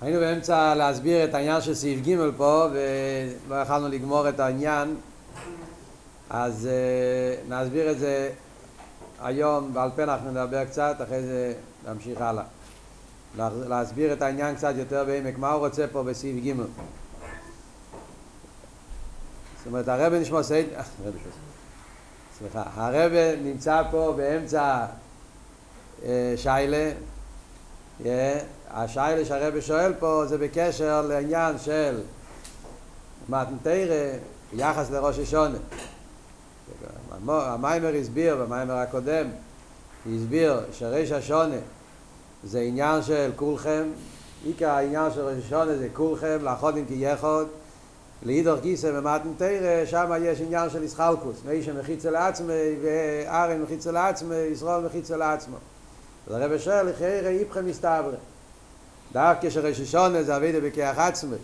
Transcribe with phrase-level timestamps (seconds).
[0.00, 4.96] היינו באמצע להסביר את העניין של סעיף ג' פה ולא יכלנו לגמור את העניין.
[6.30, 8.30] אז uh, נסביר את זה
[9.22, 11.54] היום בעל פה אנחנו נדבר קצת אחרי זה
[11.88, 12.44] נמשיך הלאה.
[13.38, 15.38] להסביר את העניין קצת יותר בעמק.
[15.38, 16.66] מה הוא רוצה פה בסעיף ג' זאת
[19.66, 20.66] אומרת הרב נשמע סייד
[22.38, 24.86] סליחה הרב נמצא פה באמצע
[26.02, 26.04] uh,
[26.36, 26.92] שיילה.
[28.70, 32.00] השיילה שהרבא שואל פה זה בקשר לעניין של
[33.28, 34.12] מתנתרא
[34.52, 35.58] ביחס לראש השונה.
[37.26, 39.26] המיימר הסביר, במיימר הקודם,
[40.14, 41.56] הסביר שריש השונה
[42.44, 43.84] זה עניין של כולכם,
[44.44, 47.48] עיקר העניין של ראש השונה זה כולכם, לאחודים כי יחוד,
[48.22, 53.96] לאידור גיסא במתנתרא, שם יש עניין של איסחלקוס, מי שמחיץ אל עצמי וארן מחיץ אל
[53.96, 55.56] עצמי, ישראל מחיץ אל עצמו.
[56.26, 58.35] אז הרב שואל, לכי איפכם מסתברם.
[59.16, 61.36] דווקא שראש השונה זה אבידה בכיח עצמי,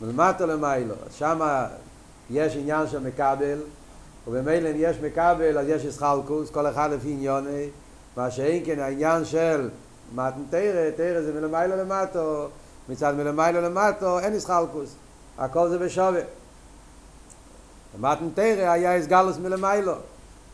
[0.00, 1.66] מלמטה למיילו, אז שמה
[2.30, 3.58] יש עניין של מקבל,
[4.26, 7.68] ובמילא אם יש מקבל אז יש אסחלקוס, כל אחד לפי עניוני,
[8.16, 9.68] מה שאין כן העניין של
[10.14, 12.48] מתן תרא, תרא זה מלמיילו למטו,
[12.88, 14.94] מצד מלמיילו למטו אין אסחלקוס,
[15.38, 16.20] הכל זה בשווה.
[18.00, 19.94] מתן תרא היה אסגלוס מלמיילו,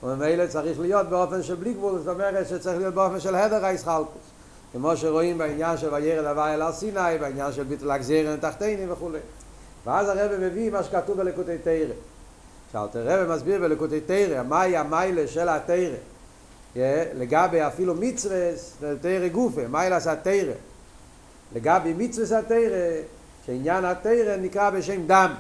[0.03, 4.36] ובמילא צריך להיות באופן של בלי גבול, זאת אומרת שצריך להיות באופן של הדר האסחלקוס.
[4.77, 9.19] כמו שרואים בעניין של וירד הווי אל סיני, בעניין של ביטל הגזירן תחתינים וכולי.
[9.87, 11.95] ואז הרב מביא מה שכתוב בלקוטי תרא.
[12.73, 15.97] שאלתר רב מסביר בלקוטי תרא, מהי המיילה של התרא.
[17.15, 20.53] לגבי אפילו מצווס, תרא גופה, מיילה עשה תרא.
[21.55, 23.03] לגבי מצווס התרא,
[23.47, 25.35] שעניין התרא נקרא בשם דם.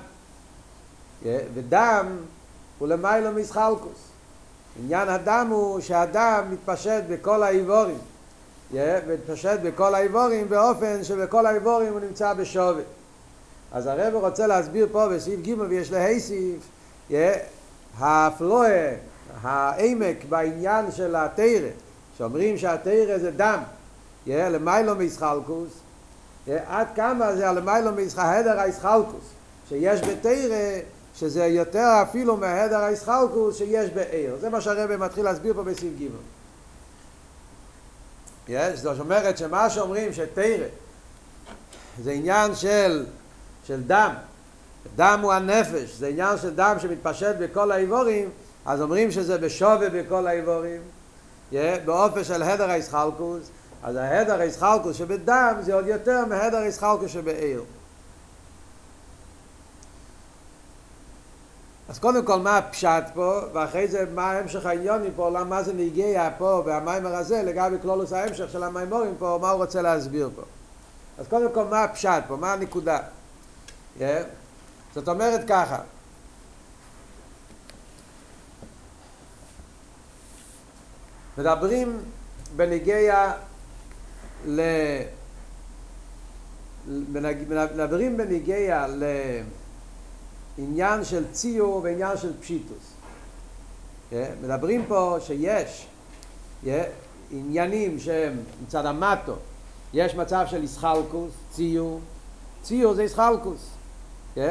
[1.55, 2.17] ודם
[2.78, 4.09] הוא למיילו מסחלקוס.
[4.83, 7.98] עניין הדם הוא שהדם מתפשט בכל האיבורים.
[9.09, 12.83] מתפשט בכל האיבורים באופן שבכל האיבורים הוא נמצא בשווה.
[13.72, 16.69] אז הרב רוצה להסביר פה בסעיף ג' ויש להיסיף
[17.98, 18.94] הפלואה,
[19.43, 21.69] העמק בעניין של התרא,
[22.19, 23.59] שאומרים שהתרא זה דם,
[24.27, 25.71] למיילו מיסחלקוס,
[26.66, 29.25] עד כמה זה למיילו מהדר היסחלקוס,
[29.69, 30.81] שיש בתרא
[31.15, 34.37] שזה יותר אפילו מההדר היסחלקוס שיש בעיר.
[34.41, 36.35] זה מה שהרב מתחיל להסביר פה בסעיף ג'.
[38.75, 40.67] זאת אומרת שמה שאומרים שתרא
[42.03, 43.07] זה עניין של,
[43.67, 44.15] של דם,
[44.97, 48.31] דם הוא הנפש, זה עניין של דם שמתפשט בכל האיבורים,
[48.67, 50.81] אז אומרים שזה בשווה בכל האיבורים,
[51.53, 53.51] yeah, באופן של הדר הישחלקוס,
[53.83, 57.63] אז ההדר הישחלקוס שבדם זה עוד יותר מהדר הישחלקוס שבעיר.
[61.88, 66.30] אז קודם כל מה הפשט פה, ואחרי זה מה המשך העניונים פה, למה זה נגיע
[66.38, 70.42] פה והמיימר הזה לגבי כלולוס ההמשך של המיימורים פה, מה הוא רוצה להסביר פה.
[71.19, 72.98] אז קודם כל מה הפשט פה, מה הנקודה.
[73.98, 74.02] Yeah.
[74.94, 75.78] זאת אומרת ככה,
[81.38, 81.98] מדברים
[82.56, 83.32] בנגיע
[84.47, 84.60] ל...
[87.76, 89.04] מדברים בנגיע ל...
[90.59, 92.93] עניין של ציור ועניין של פשיטוס.
[94.11, 95.87] Yeah, מדברים פה שיש
[97.31, 99.34] עניינים שהם מצד המטו,
[99.93, 102.00] יש מצב של איסחלקוס, ציור,
[102.62, 103.71] ציור זה איסחלקוס.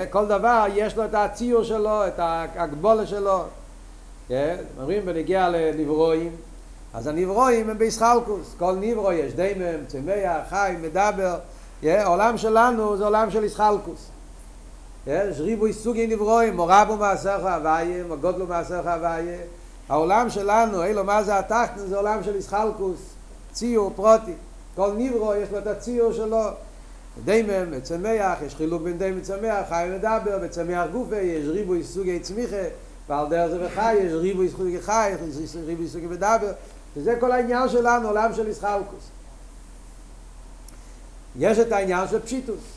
[0.09, 3.43] כל דבר יש לו את הציור שלו, את ההגבולה שלו.
[4.77, 6.35] אומרים בנגיע לנברואים,
[6.93, 11.39] אז הנברואים הם באיסחלקוס, כל נברו יש דמם, צמח, חי, מדבר,
[11.83, 14.09] העולם שלנו זה עולם של איסחלקוס.
[15.07, 19.37] יש ריבוי סוגי נברואים, מורבו מעשיך הוויה, מגודלו מעשיך הוויה.
[19.89, 22.99] העולם שלנו, אילו מה זה התחתן, זה עולם של איסחלקוס,
[23.53, 24.33] ציור פרוטי.
[24.75, 26.41] כל נברו יש לו את הציור שלו.
[27.25, 32.63] דיימם, צמח, יש חילוק בין דיימם וצמח, חי מדבר, וצמח גופה, יש ריבוי סוגי צמיחה,
[33.09, 36.51] ועל דרך זה וחי, יש ריבוי סוגי חי, יש ריבוי סוגי מדבר.
[36.97, 39.09] וזה כל העניין שלנו, עולם של איסחלקוס.
[41.35, 42.74] יש את העניין של פשיטוס.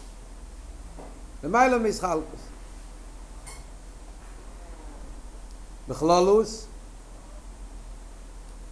[1.45, 2.41] ומיילו מסחלקוס.
[5.89, 6.67] בכלולוס,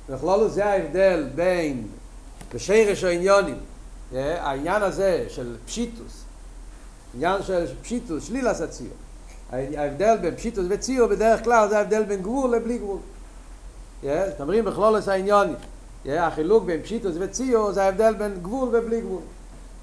[0.08, 1.86] בכלולוס זה ההבדל בין
[2.54, 3.58] בשרש העניונים,
[4.12, 6.24] העניין הזה של פשיטוס,
[7.14, 8.94] עניין של פשיטוס, שלילס הציור.
[9.52, 12.98] ההבדל בין פשיטוס וציור בדרך כלל זה ההבדל בין גבול לבלי גבול.
[14.02, 15.56] זאת אומרים בכלולוס העניונים,
[16.06, 19.22] החילוק בין פשיטוס וציור זה ההבדל בין גבול ובלי גבול.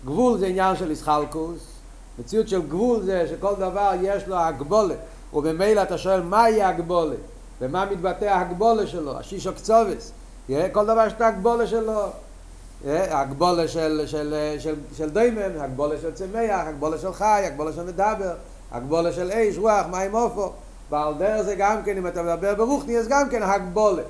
[0.05, 1.72] גבול זה עניין של איסחלקוס,
[2.19, 4.95] מציאות של גבול זה שכל דבר יש לו הגבולה
[5.33, 7.15] ובמילא אתה שואל מהי הגבולה
[7.61, 10.11] ומה מתבטא ההגבולה שלו, השישו קצובס
[10.47, 12.09] כל דבר יש את ההגבולה שלו
[12.85, 18.33] הגבולה של, של, של, של דיימן, הגבולה של צמח, הגבולה של חי, הגבולה של מדבר,
[18.71, 20.51] הגבולה של אש, רוח, מים אופו.
[20.89, 24.03] ועל דרך זה גם כן, אם אתה מדבר ברוחני, אז גם כן הגבולה.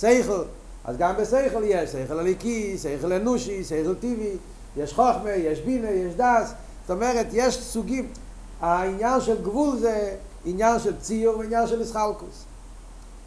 [0.00, 0.42] שכל,
[0.84, 4.36] אז גם בשכל יש, שכל הליקי, שכל אנושי, שכל טבעי,
[4.76, 6.54] יש חוכמה, יש בינה, יש דס.
[6.90, 8.12] זאת אומרת, יש סוגים.
[8.60, 12.44] העניין של גבול זה עניין של ציור ועניין של מסחלקוס.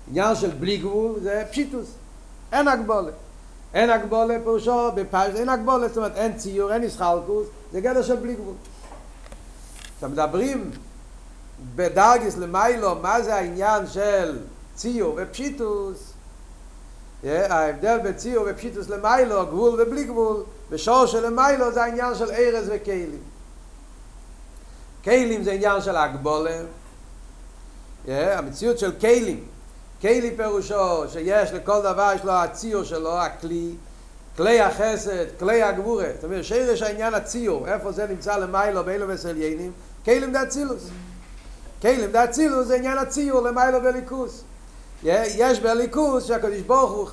[0.10, 1.88] עניין של בלי גבול זה פשיטוס.
[2.52, 3.12] אין הגבולה.
[3.74, 8.16] אין הגבולה פירושו בפשט, אין הגבולה, זאת אומרת אין ציור, אין מסחלקוס, זה גדר של
[8.16, 8.54] בלי גבול.
[9.96, 10.72] עכשיו מדברים
[11.76, 14.40] בדרגס למיילו, מה זה העניין של
[14.76, 16.14] ציור ופשיטוס,
[17.24, 23.33] ההבדל בציור ופשיטוס למיילו, גבול ובלי גבול, בשור של למיילו זה העניין של ארז וכלים.
[25.04, 26.62] כלים זה עניין של הגבולה,
[28.08, 29.44] המציאות של כלים,
[30.02, 33.76] כלי פירושו שיש לכל דבר יש לו הציור שלו, הכלי,
[34.38, 39.72] כלי החסד, כלי הגבורה, זאת אומרת שירש העניין הציור, איפה זה נמצא למיילו באילו וסליינים,
[40.06, 40.90] דה אצילוס.
[41.82, 44.44] כלים דה אצילוס זה עניין הציור למיילו בליכוס.
[45.04, 47.08] יש בליכוס שהקדוש ברוך הוא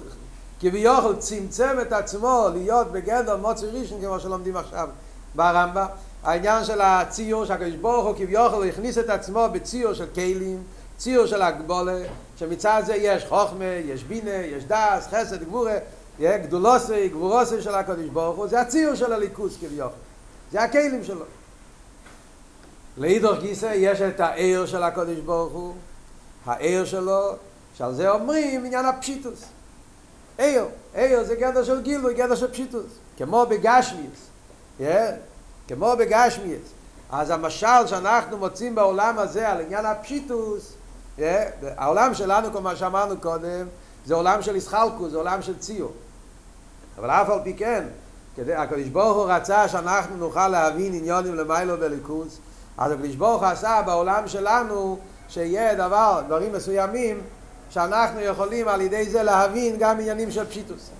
[0.60, 4.88] כביכול צמצם את עצמו להיות בגדר מוצי ראשון כמו שלומדים עכשיו
[5.34, 5.86] ברמב"ם
[6.22, 10.62] העניין של הציור שהקדוש ברוך הוא כביכול הכניס את עצמו בציור של כלים
[10.98, 11.98] ציור של הגבולה
[12.36, 15.78] שמצד זה יש חוכמה, יש בינה, יש דס, חסד, גבורה
[16.20, 18.46] גדולוסי, גבורוסי של הקדוש ברוך הוא.
[18.46, 19.88] זה הציור של הליכוס כביכול.
[20.52, 21.24] זה הכלים שלו.
[22.96, 25.74] לאידור גיסא יש את העיר של הקדוש ברוך הוא.
[26.46, 27.32] העיר שלו
[27.74, 29.44] שעל זה אומרים עניין הפשיטוס.
[30.38, 30.64] עיר,
[30.94, 32.92] עיר זה גדר של גילוי, גדר של פשיטוס.
[33.16, 34.30] כמו בגשמיאס
[34.80, 34.84] yeah,
[35.70, 36.60] כמו בגשמיאס
[37.12, 40.72] אז המשל שאנחנו מוצאים בעולם הזה על עניין הפשיטוס
[41.18, 41.22] yeah,
[41.76, 43.66] העולם שלנו כמו שאמרנו קודם
[44.06, 45.92] זה עולם של ישחלקו, זה עולם של ציור
[46.98, 47.84] אבל אף על פי כן
[48.38, 52.38] הקדוש ברוך הוא רצה שאנחנו נוכל להבין עניונים למיילו וליכוס
[52.78, 57.20] אז הקדוש ברוך הוא עשה בעולם שלנו שיהיה דבר, דברים מסוימים
[57.70, 60.90] שאנחנו יכולים על ידי זה להבין גם עניינים של פשיטוס.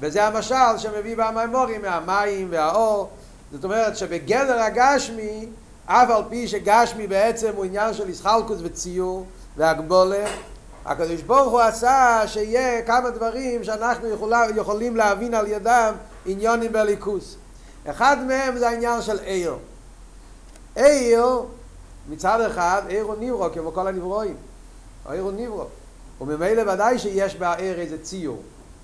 [0.00, 3.10] וזה המשל שמביא במימורים מהמים והאור.
[3.52, 5.48] זאת אומרת שבגדר הגשמי,
[5.86, 10.26] אף על פי שגשמי בעצם הוא עניין של ישחלקוס וציור והגבולה,
[10.84, 15.94] הקדוש ברוך הוא עשה שיהיה כמה דברים שאנחנו יכולה, יכולים להבין על ידם
[16.26, 17.36] עניונים בליכוס.
[17.86, 19.56] אחד מהם זה העניין של עיר.
[20.76, 21.42] עיר,
[22.08, 24.36] מצד אחד, עיר הוא נברו כמו כל הנברואים.
[25.06, 25.64] העיר הוא נברו.
[26.20, 28.42] וממילא ודאי שיש בעיר איזה ציור.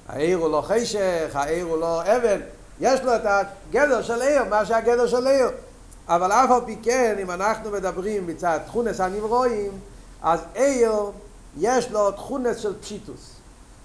[0.08, 2.40] העיר הוא לא חשך, העיר הוא לא אבן,
[2.80, 5.48] יש לו את הגדר של עיר, מה שהגדר של עיר.
[6.08, 9.70] אבל אף על פי כן, אם אנחנו מדברים מצד תכונס הנברואים,
[10.22, 10.92] אז עיר
[11.58, 13.34] יש לו תכונס של פשיטוס.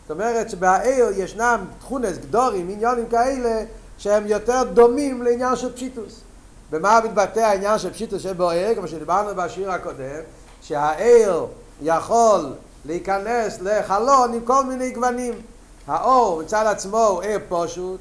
[0.01, 3.63] זאת אומרת שבעיר ישנם תכונס גדורים, עניונים כאלה,
[3.97, 6.21] שהם יותר דומים לעניין של פשיטוס.
[6.69, 10.21] במה מתבטא העניין של פשיטוס שבו עיר, כמו שדיברנו בשיר הקודם,
[10.61, 11.45] שהעיר
[11.81, 12.45] יכול
[12.85, 15.33] להיכנס לחלון עם כל מיני גוונים.
[15.87, 17.99] האור מצד עצמו הוא עיר פשוט,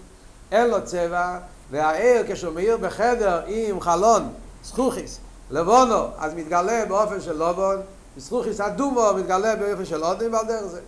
[0.53, 1.39] אין לו צבע,
[1.71, 4.33] והעיר כשהוא מאיר בחדר עם חלון,
[4.65, 5.19] זכוכיס,
[5.51, 7.77] לבונו, אז מתגלה באופן של לובון,
[8.17, 10.81] זכוכיס אדומו מתגלה באופן של אודם ועל דרך זה.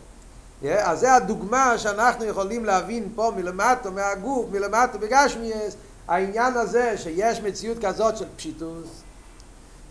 [0.63, 5.77] Yeah, אז זה הדוגמה שאנחנו יכולים להבין פה מלמטו, מהגוף, מלמטו בגשמיאס,
[6.09, 8.89] העניין הזה שיש מציאות כזאת של פשיטוס,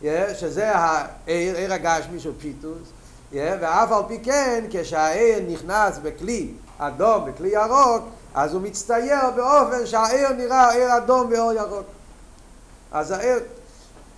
[0.02, 2.88] yeah, שזה העיר, עיר הגשמי של פשיטוס,
[3.32, 10.30] ואף על פי כן, כשהעיר נכנס בכלי אדום, בכלי ירוק, אז הוא מצטייר באופן שהעיר
[10.30, 11.86] נראה עיר אדום ואור ירוק.
[12.92, 13.40] אז העיר,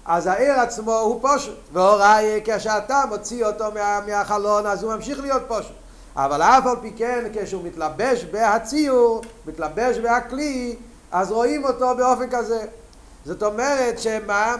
[0.06, 5.44] אז העיר עצמו הוא פשוט, והוראי כשאתה מוציא אותו מה, מהחלון אז הוא ממשיך להיות
[5.48, 5.76] פשוט.
[6.16, 10.76] אבל אף על פי כן כשהוא מתלבש בהציור, מתלבש בהכלי,
[11.12, 12.66] אז רואים אותו באופן כזה.
[13.26, 14.56] זאת אומרת שמה,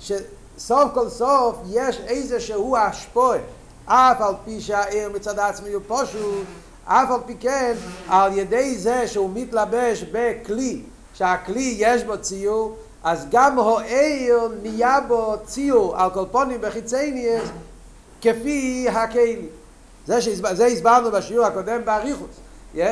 [0.00, 3.38] שסוף כל סוף יש איזשהו השפועה
[3.84, 6.46] אף על פי שהעיר מצד עצמי הוא פשוט,
[6.92, 7.72] אף על פי כן,
[8.08, 10.82] על ידי זה שהוא מתלבש בכלי,
[11.14, 17.48] שהכלי יש בו ציור, אז גם העיר נהיה בו ציור על כל פונים בחיצייניאס,
[18.20, 19.46] כפי הכלי.
[20.06, 22.36] זה, שהסבר, זה הסברנו בשיעור הקודם באריכוס,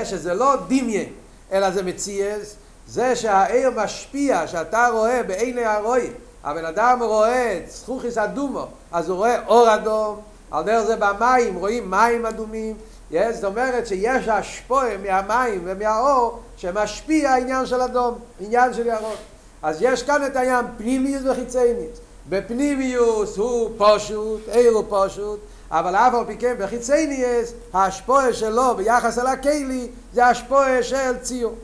[0.05, 1.12] שזה לא דמיין,
[1.52, 2.55] אלא זה מציאס,
[2.88, 6.12] זה שהעיר משפיע, שאתה רואה בעיני הרואים,
[6.45, 11.90] הבן אדם רואה זכוכיס אדומו, אז הוא רואה אור אדום, על דרך זה במים רואים
[11.90, 12.76] מים אדומים,
[13.12, 19.19] yes, זאת אומרת שיש השפועה מהמים ומהאור שמשפיע העניין של אדום, עניין של ירוק.
[19.62, 21.99] אז יש כאן את העניין פנימיוס וחיצייניוס.
[22.29, 29.19] בפנימיוס הוא פשוט, עיר הוא פשוט, אבל אף על פי כן בחיצייניוס ההשפועה שלו ביחס
[29.19, 31.55] אל הכלי זה השפועה של ציור.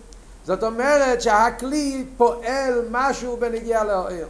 [0.45, 4.27] זאת אומרת שהכלי פועל משהו בנגיעה לעיר.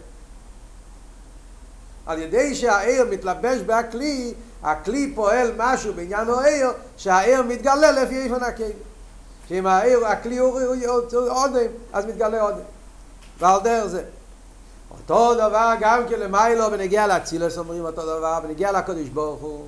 [2.06, 8.72] על ידי שהעיר מתלבש בכלי, הכלי פועל משהו בעניין העיר, שהעיר מתגלה לפי איפה נקי.
[9.48, 10.60] שאם העיר, הכלי הוא
[11.28, 12.64] עודם, אז מתגלה עודם.
[13.38, 14.02] ועל דרך זה.
[14.90, 19.66] אותו דבר גם כן למיילו בנגיע לאצילוס אומרים אותו דבר, בנגיע לקודש ברוך הוא.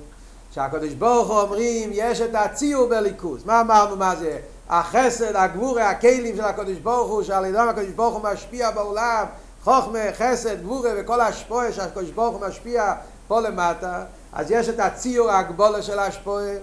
[0.51, 3.45] שהקודש ברוך הוא אומרים, יש את הציור בליכוס.
[3.45, 4.39] מה אמרנו מה זה?
[4.69, 9.25] החסד, הגבורה, הכלים של הקודש ברוך הוא, שעל ידם הקודש ברוך הוא משפיע בעולם,
[9.63, 12.93] חוכמה, חסד, גבורה וכל השפועה שהקודש ברוך הוא משפיע
[13.27, 14.03] פה למטה,
[14.33, 16.53] אז יש את הציור הגבולה של השפועה,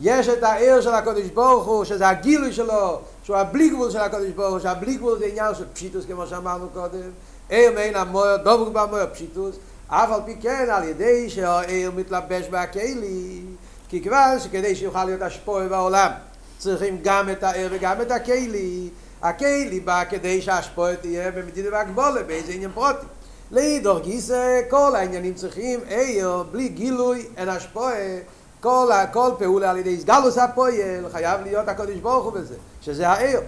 [0.00, 4.30] יש את העיר של הקודש ברוך הוא, שזה הגילוי שלו, שהוא הבלי גבול של הקודש
[4.30, 7.10] ברוך הוא, שהבלי גבול זה עניין של פשיטוס כמו שאמרנו קודם,
[7.48, 9.56] עיר מעין המויר, דובוק במויר פשיטוס,
[9.88, 13.42] אף על פי כן על ידי שהעיר מתלבש בהכלי,
[13.88, 16.10] כי כבר שכדי שיוכל להיות השפועה בעולם,
[16.58, 18.88] צריכים גם את העיר וגם את הכלי,
[19.22, 23.06] הכלי בא כדי שהשפועה תהיה במדינה והגבולה, באיזה עניין פרוטי.
[23.50, 28.18] לאידור גיסא, כל העניינים צריכים עיר, בלי גילוי, אין השפועה,
[28.60, 33.40] כל, כל פעולה על ידי סגלוס הפועל, חייב להיות הקודש ברוך הוא בזה, שזה העיר.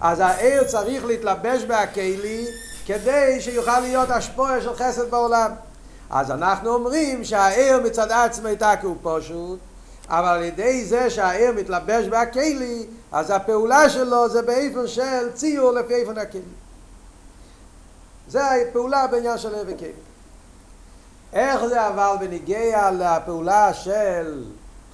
[0.00, 2.46] אז העיר צריך להתלבש בהכלי
[2.86, 5.50] כדי שיוכל להיות השפועה של חסד בעולם.
[6.10, 8.48] אז אנחנו אומרים שהעיר מצד עצמו
[8.80, 9.58] כי הוא פשוט,
[10.08, 15.94] אבל על ידי זה שהעיר מתלבש בהכלי, אז הפעולה שלו זה באיפן של ציור לפי
[15.94, 16.40] איפן הכלי.
[18.28, 19.92] זה הפעולה בעניין של וכלי.
[21.32, 24.44] איך זה אבל בניגיע לפעולה של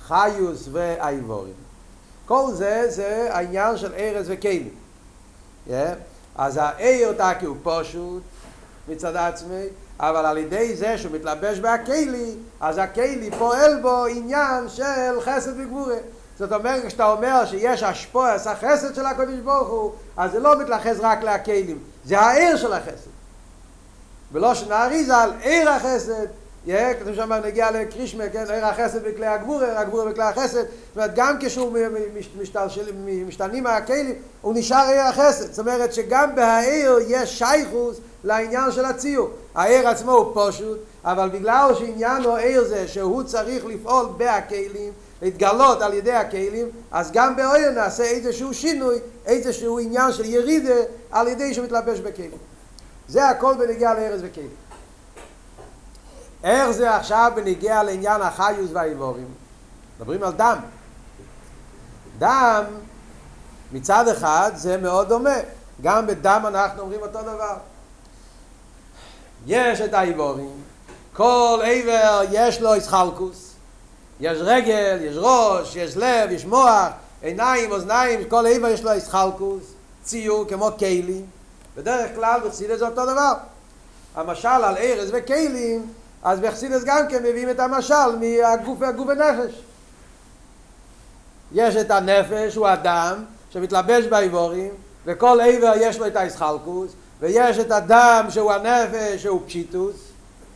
[0.06, 1.54] חיוס ואיבורים?
[2.26, 4.70] כל זה זה העניין של ארז וכלי.
[5.68, 5.72] Yeah.
[6.36, 8.22] אז העיר תקי הוא פשוט
[8.88, 9.64] מצד עצמי,
[10.00, 15.96] אבל על ידי זה שהוא מתלבש בהכלי, אז הכלי פועל בו עניין של חסד וגבורה.
[16.38, 20.58] זאת אומרת, כשאתה אומר שיש השפוע, עשה חסד של הקודש ברוך הוא, אז זה לא
[20.58, 23.10] מתלחס רק להכלים, זה העיר של החסד.
[24.32, 26.26] ולא שנערי זה על עיר החסד,
[26.66, 31.10] יהיה, כתוב שם נגיע לקרישמה, כן, עיר החסד בכלי הגבורה, הגבורה בכלי החסד, זאת אומרת,
[31.14, 31.78] גם כשהוא
[33.26, 35.52] משתנים מהכלים, הוא נשאר עיר החסד.
[35.52, 39.30] זאת אומרת שגם בהעיר יש שייכוס לעניין של הציור.
[39.54, 45.82] העיר עצמו הוא פשוט, אבל בגלל שעניין הוא עיר זה שהוא צריך לפעול בהכלים, להתגלות
[45.82, 50.74] על ידי הכלים, אז גם באויר נעשה איזשהו שינוי, איזשהו עניין של ירידה
[51.10, 52.30] על ידי שהוא מתלבש בכלים.
[53.10, 54.50] זה הכל בנגיע לארז וכלים.
[56.44, 59.28] איך זה עכשיו בנגיע לעניין החיוס והאיבורים?
[59.96, 60.58] מדברים על דם.
[62.18, 62.64] דם,
[63.72, 65.36] מצד אחד, זה מאוד דומה.
[65.82, 67.56] גם בדם אנחנו אומרים אותו דבר.
[69.46, 70.62] יש את האיבורים,
[71.12, 73.54] כל עבר יש לו איסחלקוס,
[74.20, 76.88] יש רגל, יש ראש, יש לב, יש מוח,
[77.22, 79.62] עיניים, אוזניים, כל עבר יש לו איסחלקוס,
[80.02, 81.26] ציור כמו כלים,
[81.80, 83.32] בדרך כלל בחסידס זה אותו דבר.
[84.14, 89.62] המשל על ארז וכלים, אז בחסידס גם כן מביאים את המשל מהגוף והגוף הנפש.
[91.52, 94.70] יש את הנפש, הוא אדם, שמתלבש באיבורים,
[95.06, 99.96] וכל עבר יש לו את האיסחלקוס, ויש את הדם שהוא הנפש שהוא פשיטוס,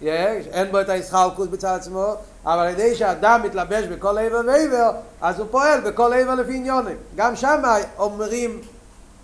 [0.00, 2.14] יש, אין בו את האיסחלקוס בצד עצמו,
[2.44, 4.90] אבל על ידי שהדם מתלבש בכל עבר ועבר,
[5.20, 6.96] אז הוא פועל בכל עבר לפי עניונים.
[7.16, 7.62] גם שם
[7.98, 8.60] אומרים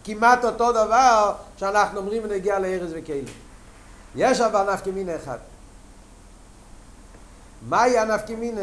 [0.05, 3.25] כמעט אותו דבר שאנחנו אומרים ונגיע לארז וכלים.
[4.17, 5.39] יש אבל נפקמינה אחד.
[7.69, 8.61] מהי הנפקמינה?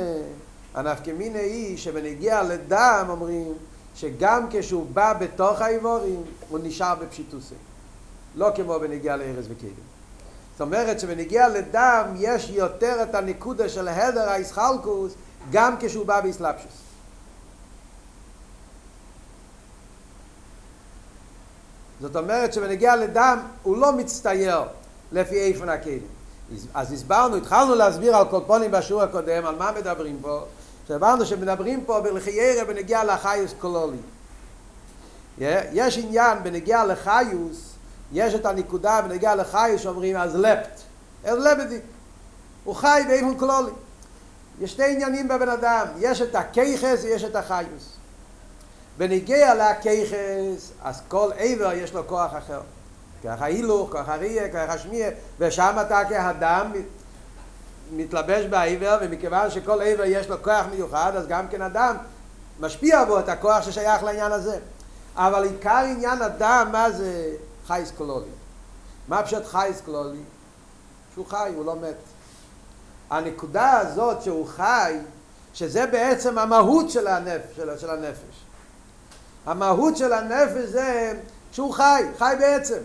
[0.74, 3.54] הנפקמינה היא שבנגיע לדם אומרים
[3.96, 7.56] שגם כשהוא בא בתוך האיבורים הוא נשאר בפשיטוסי.
[8.36, 9.74] לא כמו בנגיע לארז וכלים.
[10.52, 15.14] זאת אומרת שבנגיע לדם יש יותר את הנקודה של הדר האיסחלקוס
[15.52, 16.87] גם כשהוא בא באסלאפשוס.
[22.02, 24.62] זאת אומרת שבנגיע לדם הוא לא מצטייר
[25.12, 26.08] לפי איפן הכלים.
[26.74, 30.42] אז הסברנו, התחלנו להסביר על קולפונים בשיעור הקודם, על מה מדברים פה,
[30.88, 33.98] שהבנו שמדברים פה בלחיירה בנגיע לחיוס קולולי.
[35.74, 37.74] יש עניין בנגיע לחיוס,
[38.14, 40.82] יש את הנקודה בנגיע לחיוס שאומרים אז לפט,
[41.24, 41.80] אז לבדי,
[42.64, 43.72] הוא חי באיפן קולולי.
[44.60, 47.97] יש שתי עניינים בבן אדם, יש את הכיחס ויש את החיוס.
[48.98, 52.62] בניגיע להכיחס, אז כל עבר יש לו כוח אחר.
[53.22, 56.72] כוח ההילוך, כוח הראייה, כוח השמיע, ושם אתה כאדם
[57.92, 61.96] מתלבש בעבר, ומכיוון שכל עבר יש לו כוח מיוחד, אז גם כן אדם
[62.60, 64.60] משפיע בו את הכוח ששייך לעניין הזה.
[65.16, 67.36] אבל עיקר עניין אדם, מה זה
[67.68, 68.30] חייס קלולי?
[69.08, 70.22] מה פשוט חייס קלולי?
[71.14, 71.96] שהוא חי, הוא לא מת.
[73.10, 74.98] הנקודה הזאת שהוא חי,
[75.54, 77.56] שזה בעצם המהות של הנפש.
[77.80, 78.47] של הנפש.
[79.48, 81.14] המהות של הנפש זה
[81.52, 82.78] שהוא חי, חי בעצם.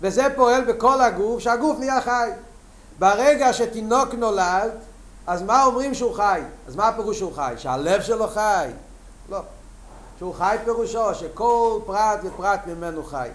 [0.00, 2.30] וזה פועל בכל הגוף, שהגוף נהיה חי.
[2.98, 4.70] ברגע שתינוק נולד,
[5.26, 6.40] אז מה אומרים שהוא חי?
[6.68, 7.54] אז מה הפירוש שהוא חי?
[7.56, 8.68] שהלב שלו חי?
[9.28, 9.40] לא.
[10.18, 13.28] שהוא חי פירושו שכל פרט ופרט ממנו חי.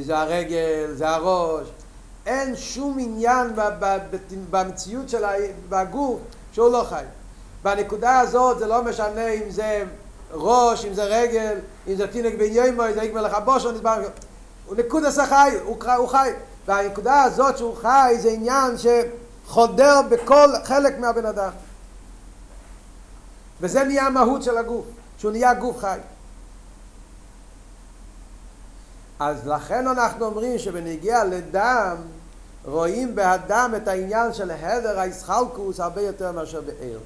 [0.00, 1.68] זה הרגל, זה הראש.
[2.26, 3.52] אין שום עניין
[4.50, 5.24] במציאות של
[5.72, 6.20] הגוף
[6.52, 7.04] שהוא לא חי.
[7.62, 9.84] בנקודה הזאת זה לא משנה אם זה
[10.32, 11.56] ראש, אם זה רגל,
[11.88, 13.70] אם זה תינק בן יומו, אם זה יגמר לך בושו,
[14.66, 16.30] הוא נקודס החי, הוא, חי.
[16.66, 21.50] והנקודה הזאת שהוא חי זה עניין שחודר בכל חלק מהבן אדם.
[23.60, 24.84] וזה נהיה המהות של הגוף,
[25.18, 25.98] שהוא נהיה גוף חי.
[29.18, 31.96] אז לכן אנחנו אומרים שבנגיע לדם
[32.64, 37.00] רואים באדם את העניין של הדר הישחלקוס הרבה יותר מאשר בעיר.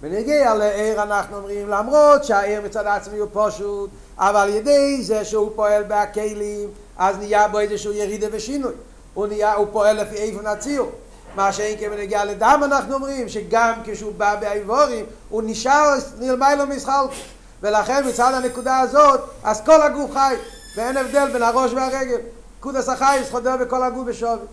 [0.00, 5.82] בנגיע לעיר אנחנו אומרים למרות שהעיר מצד עצמי הוא פשוט אבל ידי זה שהוא פועל
[5.82, 8.72] בהכלים אז נהיה בו איזשהו ירידה ושינוי.
[9.14, 10.90] הוא, נהיה, הוא פועל לפי איפה נציור
[11.34, 17.16] מה שאין כבנגיע לדם אנחנו אומרים שגם כשהוא בא באיבורים הוא נשאר נלמי לו משחלקוס
[17.62, 20.34] ולכן מצד הנקודה הזאת אז כל הגוף חי
[20.76, 22.20] ואין הבדל בין הראש והרגל.
[22.60, 24.46] קודס החייס חודר בכל הגוף בשווי.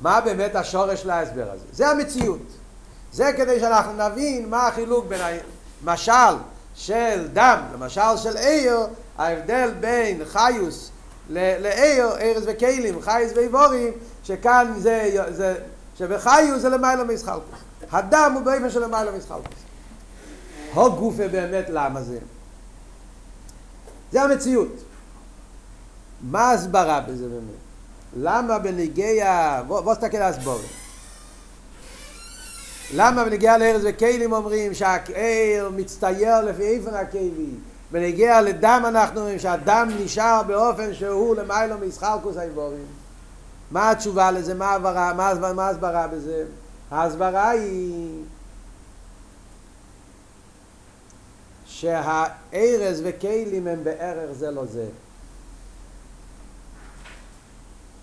[0.00, 1.64] מה באמת השורש להסבר הזה?
[1.72, 2.61] זה המציאות
[3.12, 5.20] זה כדי שאנחנו נבין מה החילוק בין
[5.82, 6.36] המשל
[6.74, 8.78] של דם למשל של עיר
[9.18, 10.90] ההבדל בין חיוס
[11.30, 13.92] לעיר, ערס וכלים, חייס ואיבורים
[14.24, 15.54] שכאן זה, זה
[15.98, 17.58] שבחיוס זה למעלה מסחלקוס
[17.90, 19.58] הדם הוא באופן של למעלה מסחלקוס
[20.74, 22.18] הו גופה באמת למה זה?
[24.12, 24.72] זה המציאות
[26.22, 27.62] מה הסברה בזה באמת?
[28.16, 29.60] למה בנגיע...
[29.66, 30.81] בוא תסתכל על הסבורת
[32.94, 37.50] למה בנגיע לארז וכלים אומרים שהעיר מצטייר לפי איפן הכלי
[37.90, 42.86] בנגיע לדם אנחנו אומרים שהדם נשאר באופן שהוא למיילו מישחלקוס האיבורים
[43.70, 44.54] מה התשובה לזה?
[44.54, 46.44] מה ההסברה, מה, מה ההסברה בזה?
[46.90, 48.22] ההסברה היא
[51.66, 54.86] שהארז וכלים הם בערך זה לא זה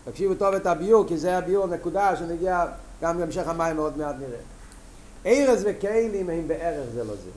[0.05, 2.65] תקשיבו טוב את הביור, כי זה הביור הנקודה שנגיע
[3.01, 4.39] גם בהמשך המים מאוד מעט נראה.
[5.25, 7.29] ארז וכלים הם בערך זה לא זה.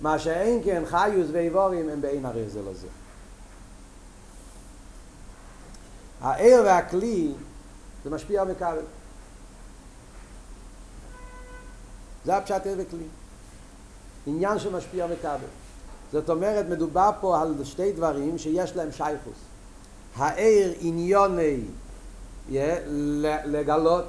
[0.00, 2.86] מה שאין כן חיוס ואיבורים הם באין ערך זה לא זה.
[6.20, 7.32] הער והכלי
[8.04, 8.82] זה משפיע מכבל.
[12.24, 13.04] זה הפשט ער וכלי.
[14.26, 15.48] עניין שמשפיע מכבל.
[16.12, 19.38] זאת אומרת, מדובר פה על שתי דברים שיש להם שייכוס.
[20.16, 21.60] הער עניוני
[23.44, 24.06] לגלות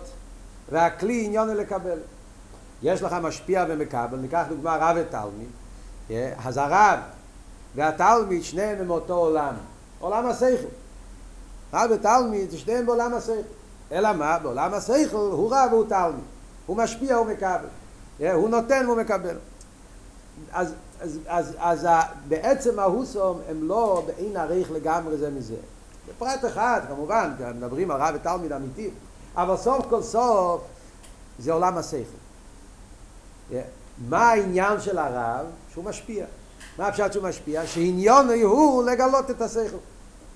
[0.71, 1.99] והכלי עניוני לקבל.
[2.84, 5.49] יש לך משפיע ומקבל, ניקח דוגמה רב ותלמיד,
[6.45, 6.99] אז הרב
[7.75, 9.54] והתלמיד שניהם הם אותו עולם,
[9.99, 10.67] עולם השכל.
[11.73, 13.41] רב ותלמיד זה שניהם בעולם השכל.
[13.91, 14.39] אלא מה?
[14.39, 16.23] בעולם השכל הוא רב והוא תלמיד.
[16.65, 17.67] הוא משפיע ומקבל.
[18.34, 19.36] הוא נותן ומקבל.
[20.51, 21.88] אז, אז, אז, אז, אז
[22.28, 25.56] בעצם ההוסום הם לא באין עריך לגמרי זה מזה.
[26.10, 28.89] בפרט אחד, כמובן, מדברים על רב ותלמיד אמיתי,
[29.38, 30.62] אבל סוף כל סוף
[31.39, 32.17] זה עולם השכל.
[34.10, 35.45] מה העניין של הרב?
[35.74, 36.26] שהוא משפיע.
[36.78, 37.67] מה הפשט שהוא משפיע?
[37.67, 39.78] שעניון הוא לגלות את השכל.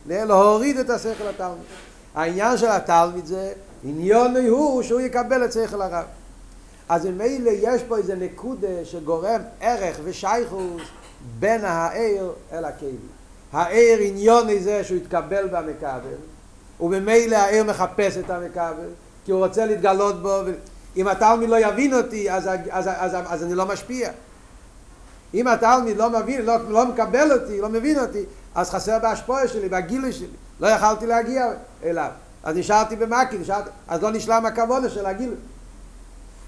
[0.05, 1.63] להוריד את השכל לתלמיד.
[2.15, 6.05] העניין של התלמיד זה עניון הוא שהוא יקבל את שכל הרב.
[6.89, 10.81] אז ממילא יש פה איזה נקודה שגורם ערך ושייכוס
[11.39, 13.07] בין העיר אל הכלים.
[13.53, 16.15] העיר עניון זה שהוא יתקבל במכבל
[16.81, 18.89] וממילא העיר מחפש את המכבל
[19.25, 20.41] כי הוא רוצה להתגלות בו
[20.97, 24.09] אם התלמיד לא יבין אותי אז, אז, אז, אז אני לא משפיע.
[25.33, 28.23] אם התלמיד לא מבין, לא, לא מקבל אותי, לא מבין אותי
[28.55, 30.27] אז חסר בהשפועה שלי, בגילוי שלי.
[30.59, 31.47] לא יכלתי להגיע
[31.83, 32.09] אליו.
[32.43, 35.35] אז נשארתי במקי, נשארתי, אז לא נשלם הכבוד של הגילוי.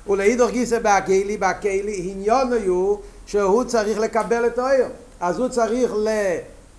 [0.08, 4.88] ולהידור גיסא בהקהילי, בהקהילי עניון הוא שהוא צריך לקבל את האיר
[5.20, 5.92] אז הוא צריך.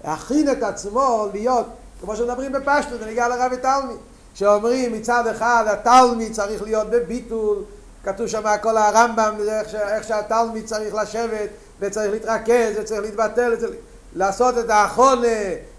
[0.05, 1.67] להכין את עצמו להיות,
[2.03, 3.95] כמו שמדברים בפשטות, אני אגיע לרבי תלמי,
[4.35, 7.59] שאומרים מצד אחד התלמי צריך להיות בביטול,
[8.05, 11.49] כתוב שם כל הרמב"ם, איך, איך שהתלמי צריך לשבת
[11.81, 13.71] וצריך להתרכז וצריך להתבטל, וצריך
[14.15, 15.27] לעשות את האחרונה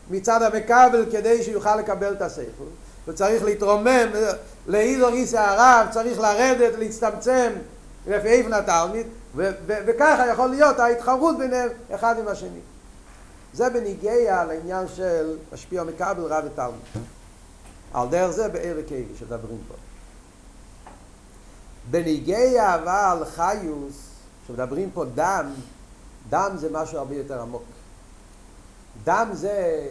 [0.09, 2.63] מצד המקבל כדי שיוכל לקבל את הספר.
[3.07, 4.07] וצריך להתרומם,
[4.67, 7.51] לאיזו ריסי הרב צריך לרדת, להצטמצם
[8.07, 9.07] לפי איפן התלמיד,
[9.67, 12.59] וככה יכול להיות ההתחרות ביניהם אחד עם השני.
[13.54, 17.08] זה בניגיע לעניין של משפיע מקבל רב ותלמיד.
[17.94, 19.74] על דרך זה בעיר וקייבי שדברים פה.
[21.92, 24.10] בניגיע אבל חיוס,
[24.48, 25.54] שמדברים פה דם,
[26.30, 27.63] דם זה משהו הרבה יותר עמוק.
[29.04, 29.88] דם זה,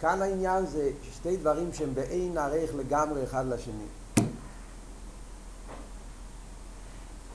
[0.00, 3.86] כאן העניין זה שתי דברים שהם באין ערך לגמרי אחד לשני.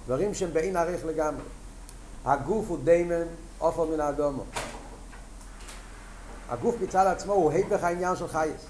[0.05, 1.43] דברים שהם באין ערך לגמרי.
[2.25, 3.25] הגוף הוא דיימן,
[3.59, 4.43] עופר מן האדומו.
[6.49, 8.61] הגוף מצד עצמו הוא היפך העניין של חייס.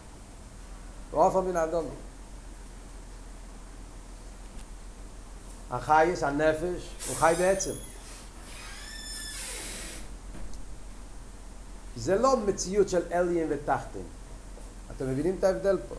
[1.11, 1.89] עופר מן האדומו.
[5.71, 7.71] החייס, הנפש, הוא חי בעצם.
[11.95, 13.99] זה לא מציאות של אליין ותחתן.
[14.95, 15.95] אתם מבינים את ההבדל פה?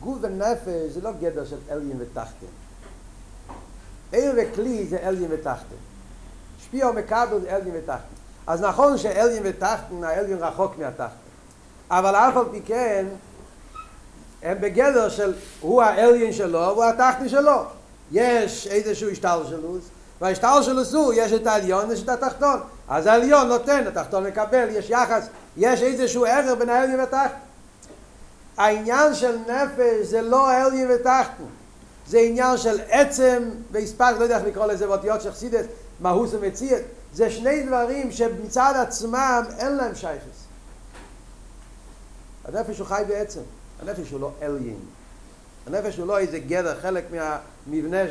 [0.00, 2.46] גוף ונפש זה לא גדר של אליין ותחתן.
[4.12, 5.76] עיר וכלי זה אליין ותחתן.
[6.58, 8.25] שפיע ומקבל זה אליין ותחתן.
[8.46, 11.06] אז נכון שאליין ותחתן, האליין רחוק מהתחתן.
[11.90, 13.06] אבל אף על פי כן,
[14.42, 17.62] הם בגדר של הוא האליין שלו והוא התחתן שלו.
[18.12, 19.80] יש איזשהו השתלשלות,
[20.20, 22.60] וההשתלשלות הוא, יש את העליון ויש את התחתון.
[22.88, 27.38] אז העליון נותן, התחתון מקבל, יש יחס, יש איזשהו ערך בין העליון והתחתון.
[28.56, 31.48] העניין של נפש זה לא העליון ותחתון.
[32.08, 35.64] זה עניין של עצם והספק, לא יודע איך לקרוא לזה באותיות של חסידס,
[36.00, 36.82] מהוס ומציאת.
[37.16, 40.44] זה שני דברים שמצד עצמם אין להם שייכס.
[42.44, 43.40] הנפש הוא חי בעצם,
[43.82, 44.78] הנפש הוא לא אליין.
[45.66, 48.10] הנפש הוא לא איזה גדר, חלק מהמבנה, ש...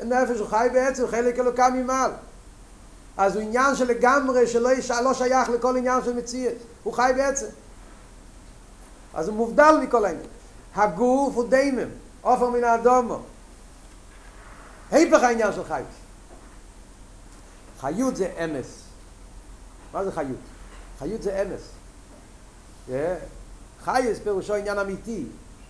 [0.00, 2.10] הנפש הוא חי בעצם, חלק אלוקה ממעל.
[3.16, 7.46] אז הוא עניין שלגמרי, שלא יש, לא שייך לכל עניין של מציאות, הוא חי בעצם.
[9.14, 10.26] אז הוא מובדל מכל העניין.
[10.74, 11.88] הגוף הוא דיימם,
[12.22, 13.18] עופר מן האדומו.
[14.90, 16.03] היפך העניין של חיות.
[17.84, 18.82] חיות זה אמס.
[19.92, 20.36] מה זה חיות?
[20.98, 21.60] חיות זה אמס.
[23.84, 25.24] חייס פירושו עניין אמיתי,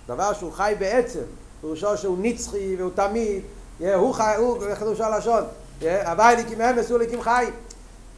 [0.06, 1.20] דבר שהוא חי בעצם,
[1.60, 3.42] פירושו שהוא נצחי והוא תמיד,
[3.80, 5.42] הוא חי, הוא, איך חידוש הלשון,
[5.80, 7.46] הווי ליקים אמס הוא ליקים חי.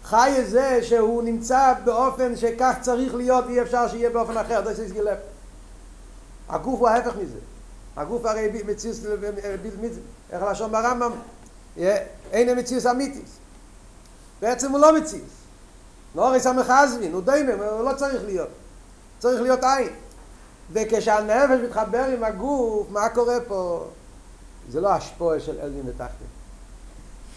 [0.04, 4.92] חי זה שהוא נמצא באופן שכך צריך להיות ואי אפשר שיהיה באופן אחר, זה שיש
[4.92, 5.18] גילף.
[6.48, 7.38] הגוף הוא ההפך מזה.
[7.96, 9.00] הגוף הרי מציוס,
[10.32, 11.12] איך לשון ברמב"ם,
[12.32, 13.45] אין מציוס אמיתיס.
[14.40, 15.30] בעצם הוא לא מציוס.
[16.14, 18.48] לא הרי סמך עזבין, הוא דיימם, הוא לא צריך להיות.
[19.18, 19.88] צריך להיות עין.
[20.72, 23.86] וכשהנפש מתחבר עם הגוף, מה קורה פה?
[24.70, 26.26] זה לא השפועה של אלגין ותחתין.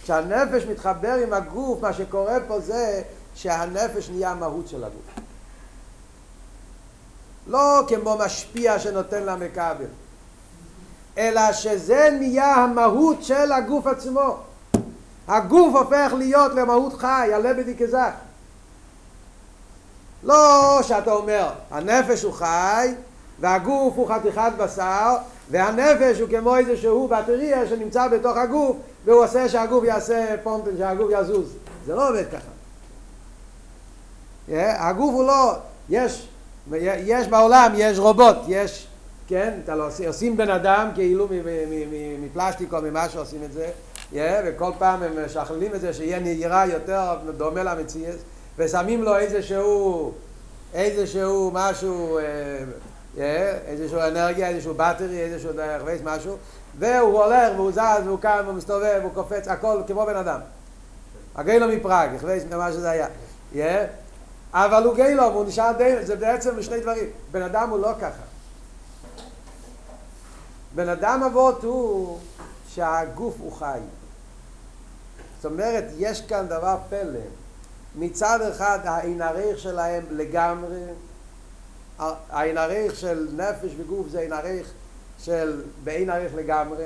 [0.04, 3.02] כשהנפש מתחבר עם הגוף, מה שקורה פה זה
[3.36, 5.24] שהנפש נהיה המהות של הגוף.
[7.48, 9.86] לא כמו משפיע שנותן לה מכבל,
[11.18, 14.38] אלא שזה נהיה המהות של הגוף עצמו.
[15.30, 18.12] הגוף הופך להיות למהות חי, הלבדי כזך.
[20.24, 22.94] לא שאתה אומר, הנפש הוא חי,
[23.40, 25.16] והגוף הוא חתיכת בשר,
[25.52, 31.54] והנפש הוא כמו איזשהו בטריה שנמצא בתוך הגוף, והוא עושה שהגוף יעשה פונטן, שהגוף יזוז.
[31.86, 32.52] זה לא עובד ככה.
[34.50, 35.54] Yeah, הגוף הוא לא,
[35.90, 36.28] יש,
[36.82, 38.88] יש בעולם, יש רובוט, יש,
[39.28, 41.28] כן, אתה לא עושים, בן אדם כאילו
[42.22, 43.70] מפלסטיק או ממה שעושים את זה,
[44.14, 48.16] וכל פעם הם משכללים את זה שיהיה נהירה יותר דומה למציאות,
[48.58, 50.12] ושמים לו איזשהו,
[50.74, 52.20] איזשהו משהו,
[53.68, 56.38] איזשהו אנרגיה, איזשהו בטרי, איזשהו דרך משהו,
[56.80, 60.40] והוא הולך והוא זז והוא קם והוא מסתובב והוא קופץ, הכל כמו בן אדם.
[61.36, 63.08] הגילו מפראג, וייס מה שזה
[63.54, 63.86] היה.
[64.54, 67.10] אבל הוא גילו, והוא נשאר די, זה בעצם שני דברים.
[67.32, 68.24] בן אדם הוא לא ככה.
[70.76, 72.20] בן אדם אבות הוא
[72.68, 73.80] שהגוף הוא חי.
[75.42, 77.20] זאת אומרת, יש כאן דבר פלא.
[77.96, 80.82] מצד אחד העין הריח שלהם לגמרי,
[82.00, 84.68] העין הריח של נפש וגוף זה עין הריח
[85.20, 86.86] של בעין הריח לגמרי,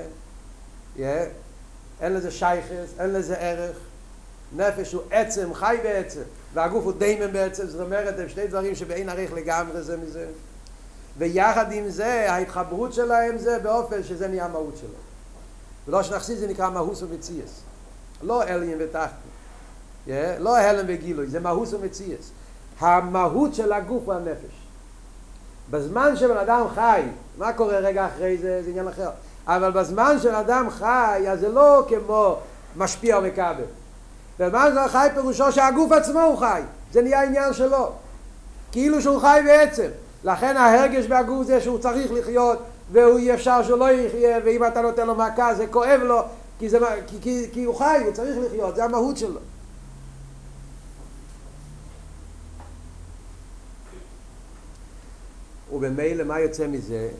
[0.97, 1.01] yeah.
[2.01, 3.77] אין לזה שייכס, אין לזה ערך,
[4.55, 6.21] נפש הוא עצם, חי בעצם,
[6.53, 10.25] והגוף הוא דיימן בעצם, זאת אומרת, הם שני דברים שבעין הריח לגמרי זה מזה,
[11.17, 14.97] ויחד עם זה, ההתחברות שלהם זה באופן שזה נהיה המהות שלו.
[15.87, 17.61] ולא שנחסיד זה נקרא מהוס ומציאס,
[18.23, 19.07] לא אליין ותחתן.
[20.07, 22.31] Yeah, לא הלם וגילוי, זה מהות ומציאס.
[22.79, 24.63] המהות של הגוף הנפש.
[25.69, 27.01] בזמן שבן אדם חי,
[27.37, 29.09] מה קורה רגע אחרי זה, זה עניין אחר.
[29.47, 32.37] אבל בזמן שבן אדם חי, אז זה לא כמו
[32.77, 33.63] משפיע ומכבל.
[34.39, 36.61] בזמן שבן חי פירושו שהגוף עצמו הוא חי.
[36.91, 37.91] זה נהיה עניין שלו.
[38.71, 39.87] כאילו שהוא חי בעצם.
[40.23, 42.59] לכן ההרגש בהגוף זה שהוא צריך לחיות,
[42.91, 46.21] והוא אי אפשר שהוא לא יחיה, ואם אתה נותן לו מכה זה כואב לו,
[46.63, 49.39] כי, זה, כי, כי, כי הוא חי, הוא צריך לחיות, זה המהות שלו.
[55.73, 57.11] ובמילא מה יוצא מזה?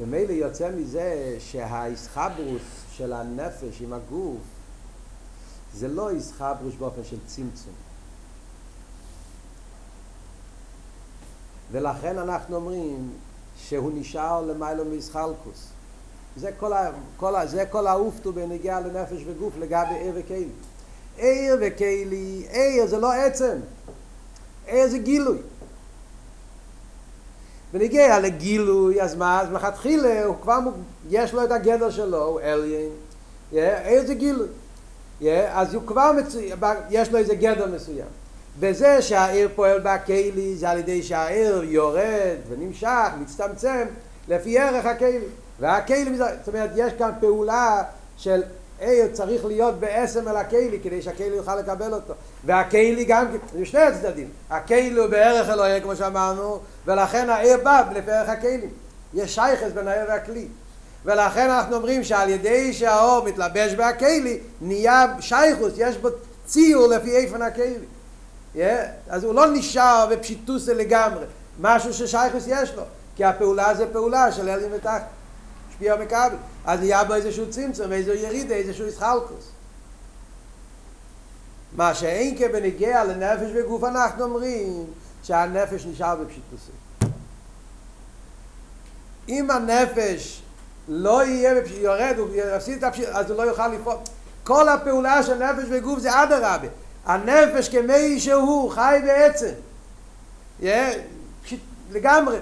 [0.00, 2.62] במילא יוצא מזה שהאיסחברוס
[2.92, 4.42] של הנפש עם הגוף
[5.74, 7.74] זה לא איסחברוס באופן של צמצום.
[11.72, 13.12] ולכן אנחנו אומרים
[13.56, 15.73] שהוא נשאר למיילו מיסחלקוס.
[16.36, 20.48] זה כל, ה, כל, ה, זה כל האופטו בנגיעה לנפש וגוף לגבי עיר וכלי.
[21.16, 23.56] עיר וכלי, עיר זה לא עצם,
[24.66, 25.38] עיר זה גילוי.
[27.72, 29.40] ונגיע לגילוי, אז מה?
[29.40, 30.58] אז מלכתחילה הוא כבר,
[31.10, 32.90] יש לו את הגדר שלו, הוא אליין,
[33.52, 34.48] עיר זה גילוי.
[35.48, 36.38] אז הוא כבר, מצו...
[36.90, 38.06] יש לו איזה גדר מסוים.
[38.58, 43.86] וזה שהעיר פועל בכלי זה על ידי שהעיר יורד ונמשך, מצטמצם,
[44.28, 45.18] לפי ערך הכלי.
[45.60, 47.82] והכלי, זאת אומרת, יש כאן פעולה
[48.16, 48.42] של
[48.78, 52.14] עיר צריך להיות בעשם אל הכלי כדי שהכלי יוכל לקבל אותו.
[52.44, 53.26] והכלי גם,
[53.58, 54.28] זה שני הצדדים.
[54.50, 58.68] הכלי הוא בערך אלוהי, כמו שאמרנו, ולכן העיר בא לפי ערך הכלי.
[59.14, 60.48] יש שייכס בין העיר והכלי.
[61.04, 66.08] ולכן אנחנו אומרים שעל ידי שהאור מתלבש בהכלי, נהיה שייכוס, יש בו
[66.46, 67.74] ציור לפי איפן הכלי.
[68.54, 68.58] Yeah?
[69.08, 71.24] אז הוא לא נשאר בפשיטוס לגמרי,
[71.60, 72.82] משהו ששייכוס יש לו,
[73.16, 75.02] כי הפעולה זה פעולה של אלים ותחת,
[75.74, 79.50] משפיע מכבל, אז נהיה בו איזשהו צמצום, איזו ירידה, איזשהו ישחלקוס.
[81.76, 84.84] מה שאין כבנגיע לנפש וגוף אנחנו אומרים
[85.22, 86.72] שהנפש נשאר בפשיטוסי.
[89.28, 90.42] אם הנפש
[90.88, 93.96] לא יהיה, יורד, הוא יפסיד את הפשיטוס, אז הוא לא יוכל לפעול.
[94.44, 96.68] כל הפעולה של נפש וגוף זה אדרבה.
[97.04, 99.52] הנפש כמי שהוא חי בעצם
[100.60, 100.64] yeah,
[101.90, 102.38] לגמרי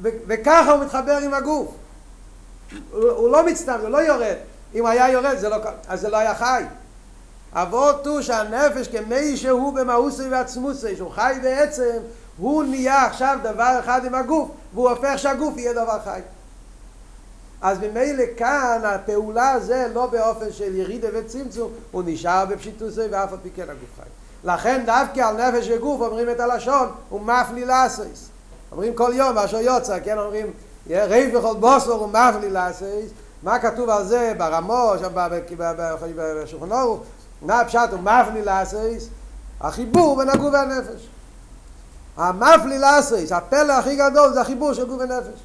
[0.00, 1.74] וככה הוא מתחבר עם הגוף
[2.92, 4.36] הוא, הוא לא מצטער, הוא לא יורד
[4.74, 5.56] אם היה יורד זה לא,
[5.88, 6.64] אז זה לא היה חי
[7.52, 11.96] אבות הוא שהנפש כמי שהוא במאוסי ועצמוסי שהוא חי בעצם
[12.38, 16.20] הוא נהיה עכשיו דבר אחד עם הגוף והוא הופך שהגוף יהיה דבר חי
[17.64, 23.38] אז ממילא כאן הפעולה זה לא באופן של ירידה וצמצום, הוא נשאר בפשיטוסי ואף על
[23.42, 24.08] פי כן הגוף חי.
[24.44, 28.28] לכן דווקא על נפש וגוף אומרים את הלשון, הוא מפלי לאסייס.
[28.72, 30.52] אומרים כל יום, אשר יוצא, כן אומרים,
[30.86, 33.10] ריב בכל בוסור הוא מפלי לאסייס.
[33.42, 35.10] מה כתוב על זה ברמו, שם
[36.16, 36.98] בשולחן אורו?
[37.42, 39.08] מה הפשט הוא מפלי לאסייס?
[39.60, 41.08] החיבור בין הגוף והנפש.
[42.16, 45.40] המפלי לאסייס, הפלא הכי גדול זה החיבור של גוף ונפש.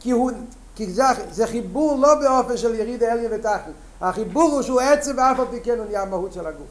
[0.00, 0.30] כי הוא
[0.78, 3.70] כי זה, זה חיבור לא באופן של יריד אליה ותחת.
[4.00, 6.66] החיבור הוא שהוא עצם ואף על פי כן הוא נהיה המהות של הגוף.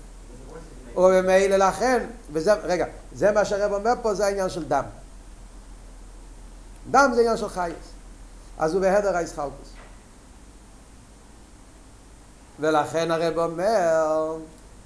[0.97, 4.83] וממילא לכן, וזה, רגע, זה מה שהרב אומר פה, זה העניין של דם.
[6.91, 7.73] דם זה עניין של חייס.
[8.57, 9.73] אז הוא בהדר הישחלקוס.
[12.59, 14.37] ולכן הרב אומר,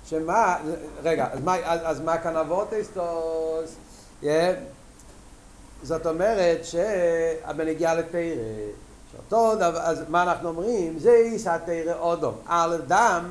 [0.06, 0.58] שמה,
[1.04, 3.76] רגע, אז מה, אז, אז מה כאן אבות אסטוס?
[4.24, 4.26] Yeah.
[5.84, 8.20] זאת אומרת שהבנגיעה לתרא
[9.12, 11.00] שאותו דבר, אז מה אנחנו אומרים?
[11.00, 12.36] זה איסא תרא אודום.
[12.48, 13.26] על דם,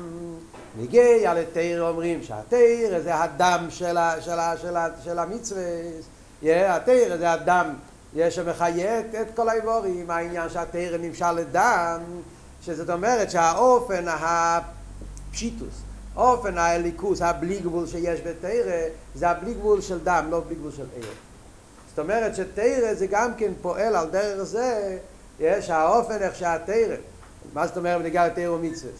[0.77, 5.63] נגיע לתרא אומרים שהתרא זה הדם של, של, של, של המצווה.
[6.43, 7.73] התרא זה הדם
[8.15, 11.99] יש שמחיית את כל האיבורים, העניין שהתרא נמשל לדם,
[12.61, 15.81] שזאת אומרת שהאופן הפשיטוס,
[16.15, 18.81] אופן האליקוס, הבלי גבול שיש בתרא,
[19.15, 21.05] זה הבלי גבול של דם, לא בלי גבול של עיר.
[21.89, 24.97] זאת אומרת שתרא זה גם כן פועל על דרך זה
[25.39, 26.95] יש האופן איך שהתרא,
[27.53, 28.91] מה זאת אומרת בנגיעה לתרא ומצווה?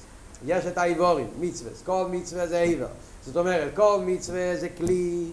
[0.45, 2.88] יש את האיבורים, מצווה, כל מצווה זה איבר.
[3.26, 5.32] זאת אומרת, כל מצווה זה כלי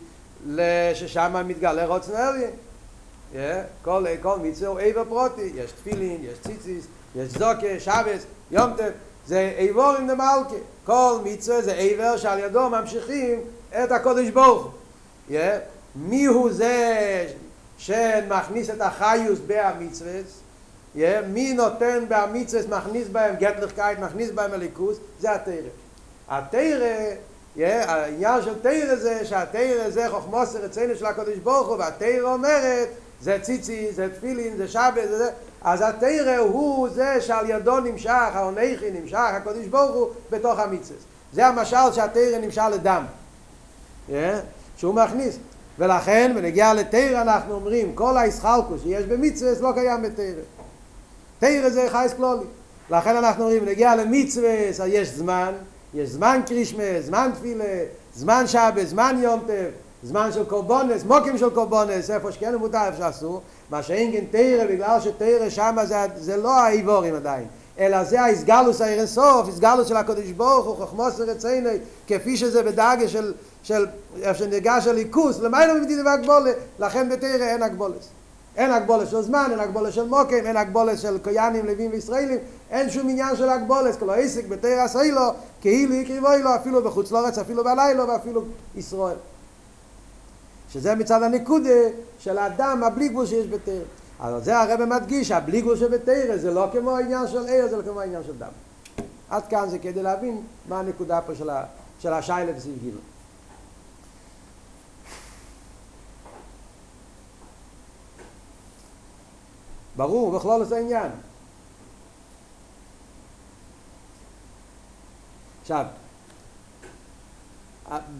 [0.94, 2.50] ששם מתגלה רוצן עליין.
[3.32, 3.36] Yeah,
[3.82, 6.86] כל, כל מצווה הוא איבר פרוטי, יש תפילין, יש ציציס,
[7.16, 8.90] יש זוקה, שבס, יום טף,
[9.26, 10.56] זה איבורים למלכה.
[10.84, 13.40] כל מצווה זה איבר שעל ידו ממשיכים
[13.84, 14.72] את הקודש ברוך הוא.
[15.30, 15.34] Yeah,
[15.96, 17.26] מי הוא זה
[17.78, 20.20] שמכניס את החיוס בהמצווה?
[21.26, 25.54] מי נותן באמיצס מכניס בהם גטליכקייט מכניס בהם הליכוס זה התרא
[26.28, 27.14] התרא
[27.66, 32.88] העניין של תרא זה שהתרא זה חוכמוס רצינו של הקודש הוא והתרא אומרת
[33.22, 35.30] זה ציצי, זה תפילין, זה שבת, זה זה.
[35.62, 40.92] אז התרא הוא זה שעל ידו נמשך, העונכי נמשך, הקודש ברוך הוא בתוך המיצס
[41.32, 43.04] זה המשל שהתרא נמשל לדם.
[44.76, 45.38] שהוא מכניס.
[45.78, 50.24] ולכן, ונגיע לתרא אנחנו אומרים כל הישחלקוס שיש במצווה לא קיים בתרא
[51.38, 52.44] תרא זה חייס כלולי.
[52.90, 54.54] לכן אנחנו אומרים, נגיע למצווה,
[54.86, 55.52] יש זמן,
[55.94, 59.70] יש זמן קרישמה, זמן תפילה, זמן שבת, זמן יום טף,
[60.02, 64.64] זמן של קורבונס, מוקים של קורבונס, איפה שכן מותר, איפה שאסור, מה שאין כן תרא,
[64.66, 67.46] בגלל שתרא שם זה, זה לא האיבורים עדיין,
[67.78, 73.34] אלא זה ההסגלוס האירסוף, הסגלוס של הקודש ברוך הוא, חוכמוס ורציני, כפי שזה בדאגה של,
[73.62, 73.86] של,
[74.22, 78.08] איפה שנרגש הליכוס, למה לא מבדיל בהגבולה, לכן בתרא אין הגבולס.
[78.56, 82.38] אין הגבולת של זמן, אין הגבולת של מוקים, אין הגבולת של קויאנים, לווים וישראלים,
[82.70, 85.30] אין שום עניין של הגבולת, כל העסק בתרא עשי לו,
[85.60, 88.42] כאילו יקריבוי לו, אפילו בחוץ לארץ, אפילו בלילה, ואפילו
[88.76, 89.16] ישראל.
[90.72, 91.78] שזה מצד הנקודה
[92.18, 93.74] של האדם הבלי גבול שיש בתרא.
[94.20, 97.82] אז זה הרב מדגיש, הבלי גבול שבתרא זה לא כמו העניין של עיר, זה לא
[97.82, 98.50] כמו העניין של דם.
[99.30, 101.64] עד כאן זה כדי להבין מה הנקודה פה של, ה,
[102.00, 103.00] של השיילה בסביב גילו.
[109.96, 111.10] ברור, בכלול זה העניין.
[115.62, 115.84] עכשיו,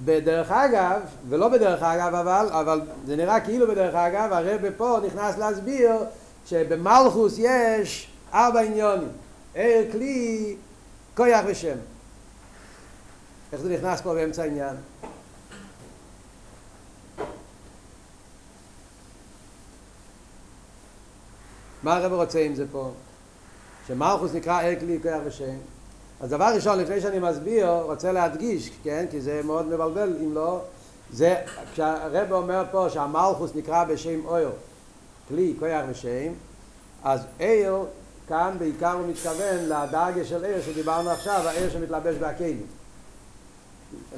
[0.05, 5.39] בדרך אגב, ולא בדרך אגב אבל, אבל זה נראה כאילו בדרך אגב, הרב פה נכנס
[5.39, 5.93] להסביר
[6.47, 9.09] שבמלכוס יש ארבע עניונים,
[9.55, 10.57] ער, כלי,
[11.17, 11.77] כויח ושם.
[13.53, 14.77] איך זה נכנס פה באמצע העניין?
[21.83, 22.93] מה הרב רוצה עם זה פה?
[23.87, 25.78] שמלכוס נקרא ער, כלי, כויח ושם.
[26.21, 30.61] אז דבר ראשון, לפני שאני מסביר, רוצה להדגיש, כן, כי זה מאוד מבלבל אם לא,
[31.13, 31.37] זה
[31.73, 34.51] כשהרב אומר פה שהמלכוס נקרא בשם אויר,
[35.29, 36.33] כלי, כויח ושם,
[37.05, 37.77] אז איר,
[38.29, 42.63] כאן בעיקר הוא מתכוון לדרגה של איר שדיברנו עכשיו, האיר שמתלבש בהכלים.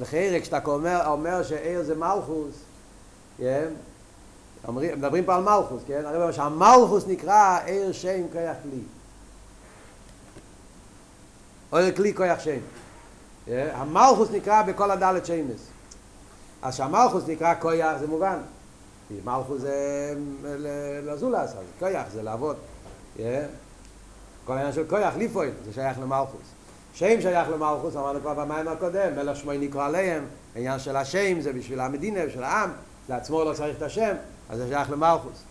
[0.01, 2.55] לכן כשאתה אומר, אומר שאיר זה מלכוס,
[3.39, 3.69] כן,
[4.69, 8.81] מדברים פה על מלכוס, כן, הרב אומר שהמלכוס נקרא איר שם כויח כלי.
[11.72, 12.59] אוי כלי כוח שם.
[13.48, 15.66] המלכוס נקרא בכל הדלת שמס.
[16.62, 18.38] אז שהמלכוס נקרא כוח זה מובן.
[19.24, 20.14] מלכוס זה
[21.04, 22.56] לזולס, אז כוח זה לעבוד.
[24.44, 26.40] כל העניין של כוח, ליפוין, זה שייך למלכוס.
[26.94, 31.52] שם שייך למלכוס, אמרנו כבר במים הקודם, מלך שמוי נקרא עליהם, העניין של השם זה
[31.52, 32.70] בשביל המדינה, בשביל העם,
[33.09, 34.14] לעצמו לא צריך את השם,
[34.50, 35.42] אז זה שייך למלכוס.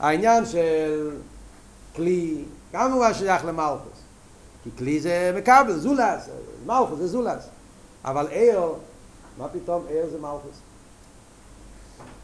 [0.00, 1.16] העניין של
[1.96, 3.98] כלי, גם הוא שייך למלכוס.
[4.68, 6.28] כי כלי זה מקבל, זולס,
[6.66, 7.48] מלכוס זה זולס.
[8.04, 8.60] אבל עיר,
[9.38, 10.60] מה פתאום עיר זה מלכוס?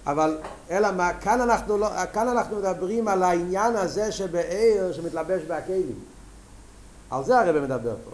[0.06, 0.38] אבל
[0.70, 5.94] אלא מה, כאן אנחנו, לא, כאן אנחנו מדברים על העניין הזה שבעיר שמתלבש בהכלים.
[7.10, 8.10] על זה הרב מדבר פה.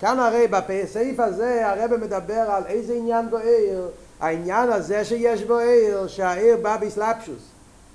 [0.00, 3.88] כאן הרי בסעיף הזה הרב מדבר על איזה עניין בו עיר,
[4.20, 7.42] העניין הזה שיש בו עיר, שהעיר בא בסלפשוס.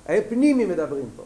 [0.08, 1.23] עיר פנימי מדברים פה.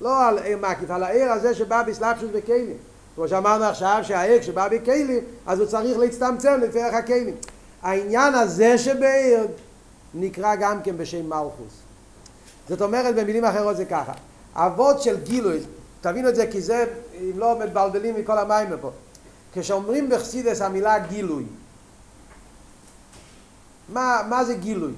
[0.00, 2.76] לא על עיר מקיף, על העיר הזה שבא בסלפשוס בכלים.
[3.16, 7.34] כמו שאמרנו עכשיו שהעיר כשבא בכלים אז הוא צריך להצטמצם לפי ערך הכלים.
[7.82, 9.46] העניין הזה שבעיר
[10.14, 11.82] נקרא גם כן בשם מלכוס.
[12.68, 14.12] זאת אומרת במילים אחרות זה ככה.
[14.54, 15.60] אבות של גילוי
[16.00, 16.84] תבינו את זה כי זה
[17.20, 18.90] אם לא מתבלבלים מכל המים פה
[19.52, 21.44] כשאומרים בחסידס המילה גילוי
[23.88, 24.92] מה, מה זה גילוי?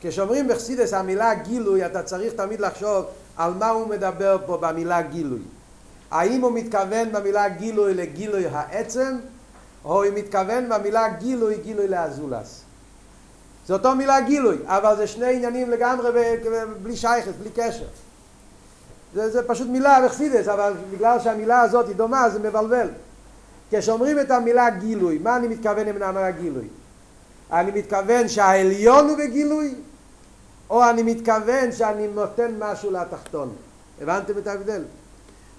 [0.00, 3.04] כשאומרים בחסידס המילה גילוי אתה צריך תמיד לחשוב
[3.36, 5.40] על מה הוא מדבר פה במילה גילוי
[6.10, 9.18] האם הוא מתכוון במילה גילוי לגילוי העצם,
[9.84, 12.62] או הוא מתכוון במילה גילוי, גילוי לאזולס.
[13.66, 16.10] זה אותו מילה גילוי, אבל זה שני עניינים לגמרי
[16.82, 17.84] בלי שייכת, בלי קשר.
[19.14, 22.88] זה, זה פשוט מילה בחסידס, אבל בגלל שהמילה הזאת היא דומה זה מבלבל.
[23.70, 26.68] כשאומרים את המילה גילוי, מה אני מתכוון עם המילה גילוי?
[27.52, 29.74] אני מתכוון שהעליון הוא בגילוי,
[30.70, 33.52] או אני מתכוון שאני נותן משהו לתחתון.
[34.00, 34.82] הבנתם את ההבדל?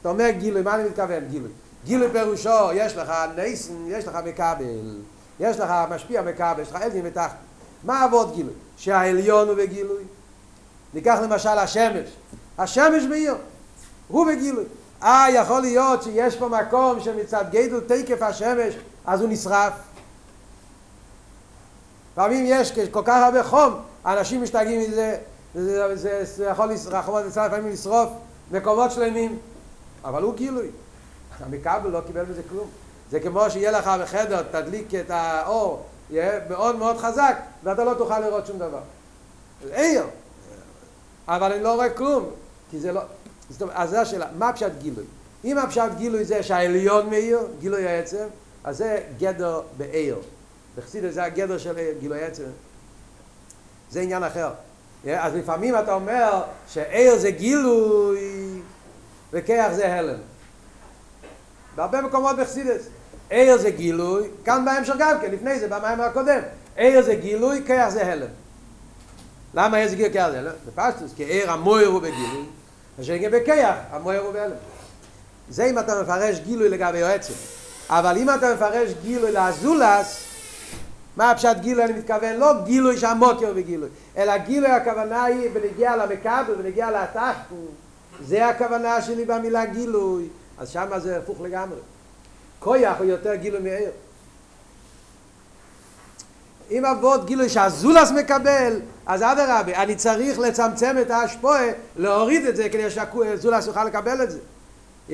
[0.02, 1.50] אתה אומר גילוי, מה אני מתכוון גילוי?
[1.86, 5.00] גילוי פירושו, יש לך נייסן, יש לך מקבל,
[5.40, 7.36] יש לך משפיע מקבל, יש לך אלגין ותחת.
[7.84, 8.54] מה עבוד גילוי?
[8.78, 10.04] שהעליון הוא בגילוי.
[10.94, 12.10] ניקח למשל השמש.
[12.58, 13.36] השמש בעיר,
[14.08, 14.64] הוא בגילוי.
[15.04, 18.74] אה, יכול להיות שיש פה מקום שמצד גדל תקף השמש,
[19.06, 19.74] אז הוא נשרף.
[22.16, 23.74] פעמים יש כל כך הרבה חום,
[24.06, 25.18] אנשים משתגעים מזה,
[25.56, 26.72] זה, זה, זה יכול
[27.26, 28.10] לפעמים לשרוף
[28.52, 29.38] מקומות שלמים.
[30.04, 30.68] אבל הוא גילוי.
[31.40, 32.68] המקבל לא קיבל מזה כלום.
[33.12, 38.20] זה כמו שיהיה לך בחדר, תדליק את האור, יהיה מאוד מאוד חזק, ואתה לא תוכל
[38.20, 38.80] לראות שום דבר.
[39.74, 40.04] עיר.
[41.28, 42.30] אבל אני לא רואה כלום,
[42.72, 43.02] כי זה לא...
[43.50, 45.04] זאת אומרת, אז זו השאלה, מה פשט גילוי?
[45.44, 48.26] אם הפשט גילוי זה שהעליון מאיר, גילוי העצם,
[48.64, 50.20] אז זה גדר בעיר.
[50.78, 52.44] בחסידות זה הגדר של גילוי העצם.
[53.92, 54.50] זה עניין אחר.
[55.08, 58.51] אז לפעמים אתה אומר שעיר זה גילוי,
[59.34, 60.20] וכיח זה הלם.
[61.76, 62.82] בהרבה מקומות בחסידס.
[63.30, 66.40] עיר זה גילוי, כאן בהמשך גם כן, לפני זה, במים הקודם.
[66.76, 68.28] עיר זה גילוי, כיח זה הלם.
[69.54, 70.52] למה עיר זה גילוי, כיח זה הלם?
[70.68, 72.46] בפשטוס, כי עיר המויר הוא בגילוי,
[73.00, 74.56] ושגם בכיח, המויר הוא בהלם.
[75.50, 77.34] זה אם אתה מפרש גילוי לגבי יועצת.
[77.90, 80.24] אבל אם אתה מפרש גילוי לאזולס,
[81.18, 82.36] מה הפשט גילוי אני מתכוון?
[82.36, 87.68] לא גילוי שהמוקר בגילוי, אלא גילוי הכוונה היא בנגיע למקבל, בנגיע לתחתון.
[88.28, 91.80] זה הכוונה שלי במילה גילוי, אז שמה זה הפוך לגמרי.
[92.60, 93.92] כויח הוא יותר גילוי מעיר.
[96.72, 102.70] אם אבות גילוי שהזולס מקבל, אז אדרבה, אני צריך לצמצם את ההשפועה, להוריד את זה
[102.70, 104.40] כדי שהזולס יוכל לקבל את זה.
[105.10, 105.14] Yeah.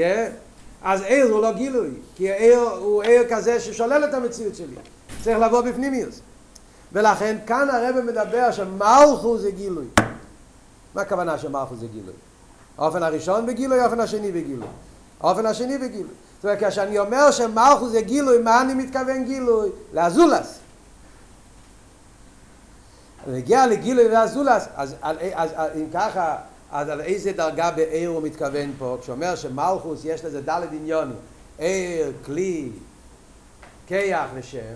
[0.81, 4.75] אז עיר הוא לא גילוי, כי עיר הוא עיר כזה ששולל את המציאות שלי.
[5.23, 6.19] צריך לבוא בפנימיוס.
[6.93, 9.85] ולכן כאן הרב מדבר שמלכו זה גילוי.
[10.95, 12.13] מה הכוונה שמלכו זה גילוי?
[12.77, 14.67] האופן הראשון בגילוי, האופן השני בגילוי.
[15.19, 16.13] האופן השני בגילוי.
[16.35, 19.69] זאת אומרת, כשאני אומר שמלכו זה גילוי, מה אני מתכוון גילוי?
[19.93, 20.59] לאזולס.
[23.27, 26.37] נגיע לגילוי ואזולס, אז, אז, אז, אז אם ככה,
[26.71, 28.97] אז על איזה דרגה בעיר הוא מתכוון פה?
[29.01, 31.15] כשאומר שמלכוס יש לזה דלת עניונים,
[31.57, 32.69] עיר, כלי,
[33.87, 34.75] כיח ושם,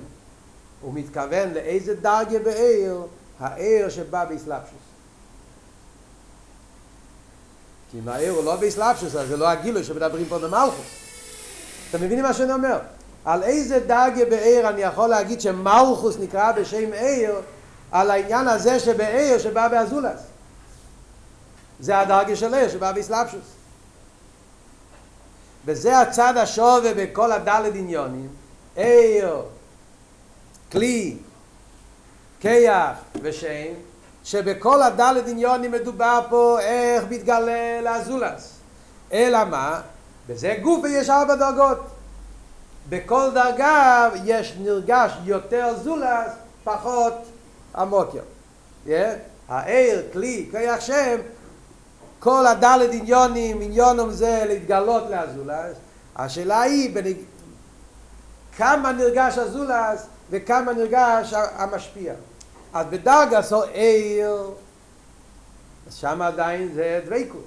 [0.82, 3.02] הוא מתכוון לאיזה דרגה בעיר,
[3.39, 4.90] העיר שבא באסלאפשוס.
[7.91, 10.85] כי העיר הוא לא באסלאפשוס, אז זה לא הגילוי שמדברים פה במלכוס.
[11.89, 12.79] אתם מבינים מה שאני אומר?
[13.25, 17.35] על איזה דרגה בעיר אני יכול להגיד שמלכוס נקרא בשם עיר,
[17.91, 20.19] על העניין הזה שבעיר שבא באזולס.
[21.79, 23.45] זה הדרגה של עיר שבא באסלאפשוס.
[25.65, 28.29] וזה הצד השווה בכל הדלת עניונים,
[28.75, 29.41] עיר,
[30.71, 31.17] כלי,
[32.39, 33.73] כיח ושם,
[34.24, 38.53] שבכל הדלת עניונים מדובר פה איך מתגלה לאזולס.
[39.13, 39.82] אלא מה?
[40.28, 41.80] בזה גוף יש ארבע דרגות.
[42.89, 46.32] בכל דרגה יש נרגש יותר זולס,
[46.63, 47.13] פחות
[47.76, 48.26] עמוק יותר.
[48.86, 49.19] Yeah?
[49.49, 51.15] העיר, כלי, כיח שם,
[52.19, 55.78] כל הדלת עניונים, עניונם זה להתגלות לאזולס.
[56.15, 57.15] השאלה היא בנג...
[58.57, 62.13] כמה נרגש הזולס וכמה נרגש המשפיע.
[62.74, 64.49] אז בדרגה סו עיר,
[65.91, 67.41] שם עדיין זה דוויקוס.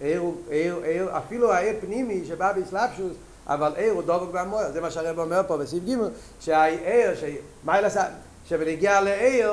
[0.00, 3.12] עיר, עיר, עיר, אפילו העיר פנימי שבא באסלאפשוס,
[3.46, 4.72] אבל עיר הוא דובק במויר.
[4.72, 5.94] זה מה שהרב אומר פה בסעיף ג'
[6.40, 7.88] שהעיר, שמיילה,
[8.48, 9.52] שבנגיע לעיר,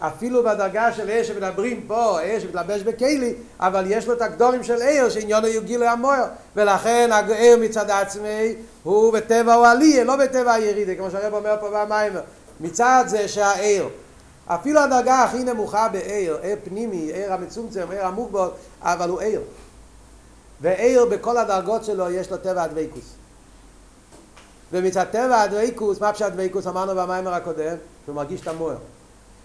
[0.00, 4.82] אפילו בדרגה של עיר שמדברים פה, עיר שמתלבש בכלי, אבל יש לו את הגדורים של
[4.82, 6.24] עיר שעניון הוא גיל המויר,
[6.56, 11.68] ולכן העיר מצד עצמי הוא בטבע הוא עלייה, לא בטבע הירידה, כמו שהרב אומר פה
[11.70, 12.12] במים,
[12.60, 13.88] מצד זה שהעיר,
[14.54, 18.48] אפילו הדרגה הכי נמוכה בעיר, עיר פנימי, עיר המצומצם, עיר המוגבל,
[18.82, 19.40] אבל הוא עיר.
[20.60, 23.14] ועיר בכל הדרגות שלו יש לו טבע הדוויקוס.
[24.72, 27.76] ומצד טבע הדוויקוס, מה פשט הדוויקוס אמרנו במיימר הקודם?
[28.04, 28.78] שהוא מרגיש את המויר.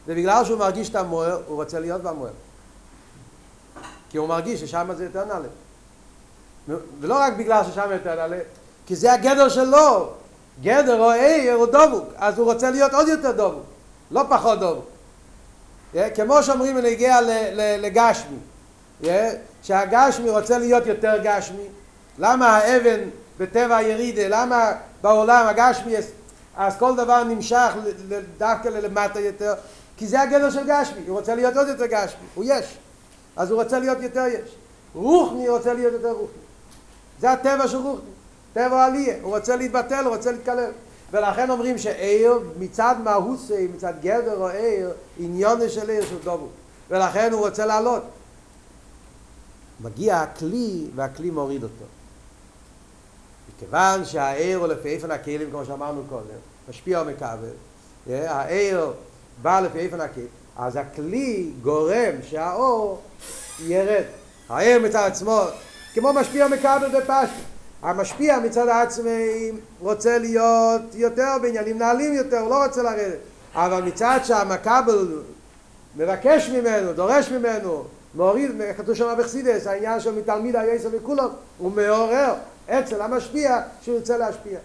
[0.07, 2.33] ובגלל שהוא מרגיש את המויר, הוא רוצה להיות במויר.
[4.09, 5.47] כי הוא מרגיש ששם זה יותר נעלה.
[6.99, 8.39] ולא רק בגלל ששם יותר נעלה,
[8.85, 10.09] כי זה הגדר שלו.
[10.61, 13.63] גדר או עיר הוא דבוק, אז הוא רוצה להיות עוד יותר דבוק,
[14.11, 14.94] לא פחות דבוק.
[16.15, 17.19] כמו שאומרים בנגיע
[17.55, 18.37] לגשמי,
[19.63, 21.67] שהגשמי רוצה להיות יותר גשמי,
[22.17, 22.99] למה האבן
[23.39, 24.71] בטבע הירידה, למה
[25.01, 25.95] בעולם הגשמי,
[26.57, 27.71] אז כל דבר נמשך
[28.37, 29.53] דווקא ללמטה יותר,
[29.97, 32.77] כי זה הגדר של גשמי, הוא רוצה להיות עוד יותר גשמי, הוא יש,
[33.35, 34.55] אז הוא רוצה להיות יותר יש.
[34.93, 36.37] רוחני רוצה להיות יותר רוחני.
[37.19, 38.09] זה הטבע של רוחני,
[38.53, 40.71] טבע עלייה, הוא רוצה להתבטל, הוא רוצה להתקלל.
[41.15, 46.47] ולכן אומרים שעיר מצד מהוסי, מצד גדר או עיר, עניון של עיר של דובו.
[46.89, 48.03] ולכן הוא רוצה לעלות.
[49.79, 51.85] מגיע הכלי והכלי מוריד אותו.
[53.55, 56.39] מכיוון שהעיר הוא לפי איפן הכלים, כמו שאמרנו קודם,
[56.69, 57.49] משפיע ומכבל,
[58.09, 58.93] העיר
[59.41, 63.01] בא לפי איפן הכלים, אז הכלי גורם שהאור
[63.59, 64.03] ירד.
[64.49, 65.41] העיר מצד עצמו,
[65.93, 67.54] כמו משפיע ומכבל בפשט.
[67.81, 73.19] המשפיע מצד העצמי רוצה להיות יותר בעניינים נעלים יותר, הוא לא רוצה לרדת.
[73.55, 75.21] אבל מצד שהמכבל
[75.95, 77.83] מבקש ממנו, דורש ממנו,
[78.15, 82.33] מוריד, כתוב שם בחסידס, העניין של מתלמיד היסר וכולם, הוא מעורר
[82.69, 84.59] אצל המשפיע שהוא רוצה להשפיע.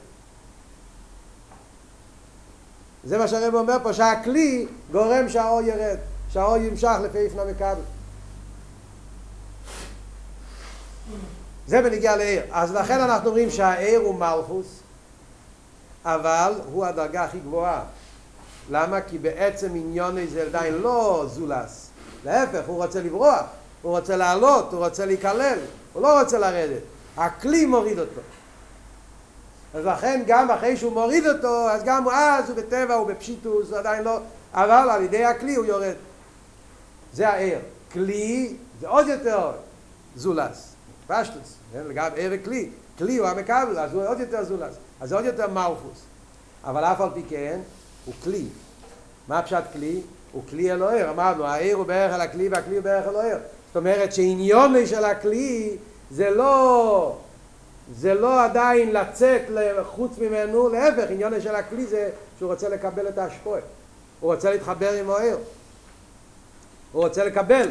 [3.04, 5.96] זה מה שהרב אומר פה, שהכלי גורם שהאור ירד,
[6.28, 7.80] שהאור ימשך לפי איפנה מכבל.
[11.70, 12.42] זה בנגיע לעיר.
[12.52, 14.66] אז לכן אנחנו אומרים שהעיר הוא מלכוס,
[16.04, 17.82] אבל הוא הדרגה הכי גבוהה.
[18.70, 19.00] למה?
[19.00, 21.90] כי בעצם עניון זה עדיין לא זולס.
[22.24, 23.42] להפך, הוא רוצה לברוח,
[23.82, 25.58] הוא רוצה לעלות, הוא רוצה להיכלל,
[25.92, 26.82] הוא לא רוצה לרדת.
[27.16, 28.20] הכלי מוריד אותו.
[29.74, 33.78] אז לכן גם אחרי שהוא מוריד אותו, אז גם אז הוא בטבע, הוא בפשיטוס, הוא
[33.78, 34.18] עדיין לא,
[34.54, 35.94] אבל על ידי הכלי הוא יורד.
[37.12, 37.58] זה העיר.
[37.92, 39.50] כלי זה עוד יותר
[40.16, 40.69] זולס.
[41.10, 41.54] פשטוס.
[41.74, 42.70] לגבי עיר וכלי.
[42.98, 44.74] כלי הוא המקבל, אז הוא עוד יותר זולס.
[45.00, 46.02] אז זה עוד יותר מלכוס.
[46.64, 47.60] אבל אף על פי כן,
[48.04, 48.44] הוא כלי.
[49.28, 50.00] מה פשט כלי?
[50.32, 51.10] הוא כלי אלוהר.
[51.10, 53.38] אמרנו, העיר הוא בערך על הכלי והכלי הוא בערך אלוהר.
[53.66, 55.76] זאת אומרת שעניון של הכלי
[56.10, 57.16] זה לא,
[57.94, 59.42] זה לא עדיין לצאת
[59.82, 63.60] חוץ ממנו, להפך, עניון של הכלי זה שהוא רוצה לקבל את ההשפועה.
[64.20, 65.40] הוא רוצה להתחבר עם האור.
[66.92, 67.68] הוא רוצה לקבל.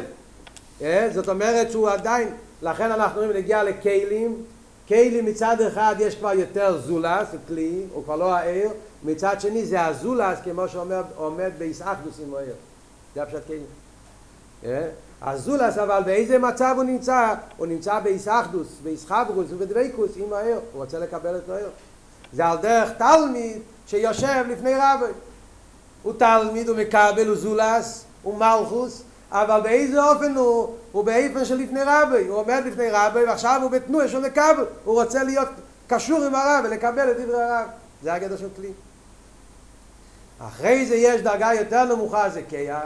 [0.82, 1.08] אה?
[1.14, 2.28] זאת אומרת שהוא עדיין,
[2.62, 4.42] לכן אנחנו אומרים להגיע לכלים,
[4.88, 8.70] כלים מצד אחד יש כבר יותר זולס, כלי, הוא כבר לא העיר,
[9.04, 12.54] מצד שני זה הזולס כמו שאומר, עומד באיסאחדוס עם העיר.
[13.14, 13.66] זה הפשט כלים.
[15.22, 17.34] הזולס אבל באיזה מצב הוא נמצא?
[17.56, 21.68] הוא נמצא באיסאחדוס, באיסחברוס ובדוויקוס עם העיר, הוא רוצה לקבל את העיר.
[22.32, 25.12] זה על דרך תלמיד שיושב לפני רבי.
[26.02, 29.02] הוא תלמיד, הוא מקבל, הוא זולס, הוא מלכוס,
[29.32, 30.76] אבל באיזה אופן הוא?
[30.92, 35.02] הוא באיפן של לפני רבי, הוא עומד לפני רבי ועכשיו הוא בתנועה של לקבל, הוא
[35.02, 35.48] רוצה להיות
[35.86, 37.66] קשור עם הרב ולקבל את דברי הרב,
[38.02, 38.72] זה הגדר של כלי.
[40.38, 42.78] אחרי זה יש דרגה יותר נמוכה, זה כיח.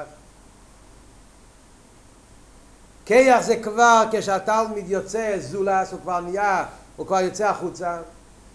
[3.05, 6.65] כיח זה כבר כשהתלמיד יוצא זולס, הוא כבר נהיה,
[6.97, 7.99] הוא כבר יוצא החוצה,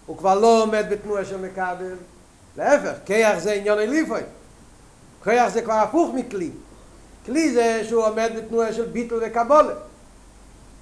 [0.06, 1.94] הוא כבר לא עומד בתנועה של מקבל,
[2.56, 4.20] להפך, כיח זה עניון אליפוי,
[5.24, 6.50] כיח זה כבר הפוך מכלי.
[7.26, 9.74] כלי זה שהוא עומד בתנועה של ביטל וקבולה.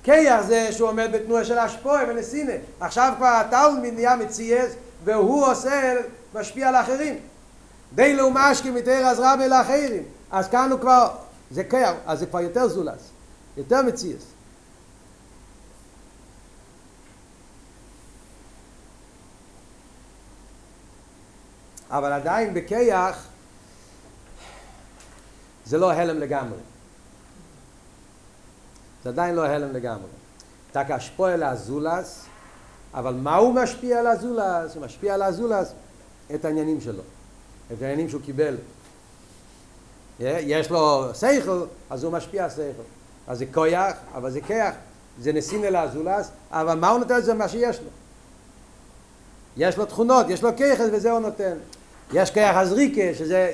[0.03, 2.53] כיח זה שהוא עומד בתנועה של השפועה ונסינה.
[2.81, 4.73] עכשיו כבר התלמיד נהיה מצייס
[5.05, 5.95] והוא עושה,
[6.35, 7.19] משפיע על האחרים.
[7.95, 10.03] די לא משקי מתאר אז רבי לאחרים.
[10.31, 11.09] אז כאן הוא כבר,
[11.51, 13.11] זה כיח, אז זה כבר יותר זולס,
[13.57, 14.23] יותר מצייס.
[21.91, 23.27] אבל עדיין בכיח
[25.69, 26.59] זה לא הלם לגמרי.
[29.05, 30.09] זה עדיין לא הלם לגמרי.
[30.73, 30.87] תק
[31.19, 32.25] על הזולס,
[32.95, 34.75] אבל מה הוא משפיע על הזולס?
[34.75, 35.73] הוא משפיע על הזולס
[36.35, 37.03] את העניינים שלו,
[37.73, 38.57] את העניינים שהוא קיבל.
[40.21, 42.83] יש לו שכל, אז הוא משפיע על שכל.
[43.27, 44.75] אז זה כויח, אבל זה כיח,
[45.21, 47.35] זה נסין אל הזולס, אבל מה הוא נותן זה?
[47.35, 47.91] מה שיש לו.
[49.57, 51.57] יש לו תכונות, יש לו כיחס וזה הוא נותן.
[52.13, 53.53] יש כיח הזריקה, שזה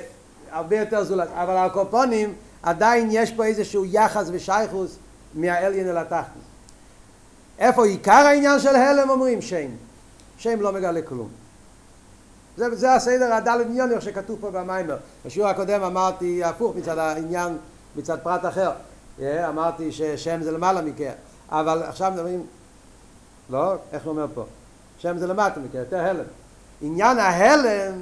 [0.55, 2.33] הרבה יותר זולת, אבל הקופונים
[2.63, 4.97] עדיין יש פה איזשהו יחס ושייכוס
[5.33, 6.41] מהאליין אל התחתית.
[7.59, 9.41] איפה עיקר העניין של הלם אומרים?
[9.41, 9.67] שם.
[10.37, 11.29] שם לא מגלה כלום.
[12.57, 14.97] זה, זה הסדר הדלת איך שכתוב פה במיימר.
[15.25, 17.57] בשיעור הקודם אמרתי הפוך מצד העניין,
[17.95, 18.71] מצד פרט אחר.
[19.23, 21.13] אמרתי ששם זה למעלה מכך.
[21.49, 22.45] אבל עכשיו מדברים,
[23.49, 24.43] לא, איך הוא אומר פה?
[24.97, 26.23] שם זה למטה מכך, יותר הלם.
[26.81, 27.93] עניין ההלם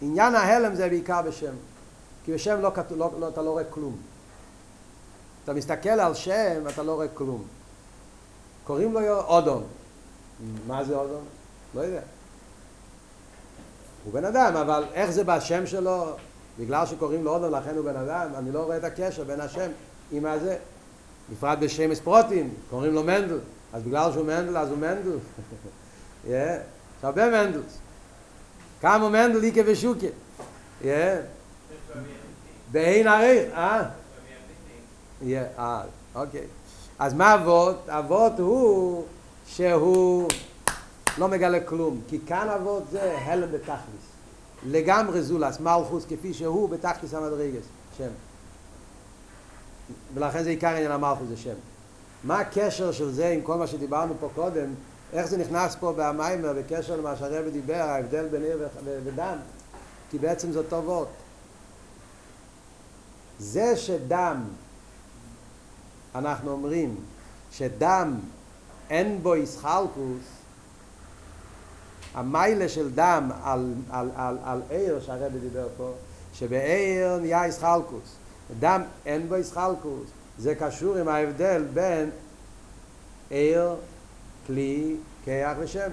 [0.00, 1.54] עניין ההלם זה בעיקר בשם.
[2.24, 3.96] כי בשם לא, לא, לא, אתה לא רואה כלום.
[5.44, 7.44] אתה מסתכל על שם, אתה לא רואה כלום.
[8.64, 9.62] קוראים לו אודום.
[10.66, 11.24] מה זה אודום?
[11.74, 12.00] לא יודע.
[14.04, 16.06] הוא בן אדם, אבל איך זה בשם שלו?
[16.58, 19.70] בגלל שקוראים לו אודום, לכן הוא בן אדם, אני לא רואה את הקשר בין השם
[20.12, 20.56] עם הזה.
[21.32, 23.38] בפרט בשם אספרוטים, קוראים לו מנדל.
[23.72, 25.18] אז בגלל שהוא מנדל, אז הוא מנדל.
[26.28, 26.58] יש
[27.02, 27.78] הרבה מנדלס.
[28.80, 30.06] כמה מנדל איקה ושוקה.
[32.72, 33.82] באין עריך, אה?
[35.58, 35.82] אה,
[36.14, 36.46] אוקיי.
[36.98, 37.88] אז מה אבות?
[37.88, 39.04] אבות הוא
[39.46, 40.28] שהוא
[41.18, 44.08] לא מגלה כלום, כי כאן אבות זה הלם בתכליס.
[44.66, 47.64] לגמרי זולס, מלכוס כפי שהוא בתכליס המדרגס,
[47.98, 48.08] שם.
[50.14, 51.54] ולכן זה עיקר עניין המלכוס זה שם.
[52.24, 54.66] מה הקשר של זה עם כל מה שדיברנו פה קודם,
[55.12, 58.68] איך זה נכנס פה במיימר בקשר למה שהרבי דיבר, ההבדל בין עיר
[59.04, 59.36] ודם?
[60.10, 61.08] כי בעצם זה אותו וורט.
[63.38, 64.44] זה שדם,
[66.14, 66.96] אנחנו אומרים,
[67.52, 68.14] שדם
[68.90, 70.22] אין בו איסחלקוס,
[72.14, 75.92] המיילה של דם על, על, על, על עיר שהרבי דיבר פה,
[76.34, 78.16] שבעיר נהיה איסחלקוס.
[78.58, 80.08] דם אין בו איסחלקוס.
[80.38, 82.10] זה קשור עם ההבדל בין
[83.30, 83.74] עיר
[84.48, 85.90] כלי, כיח ושם.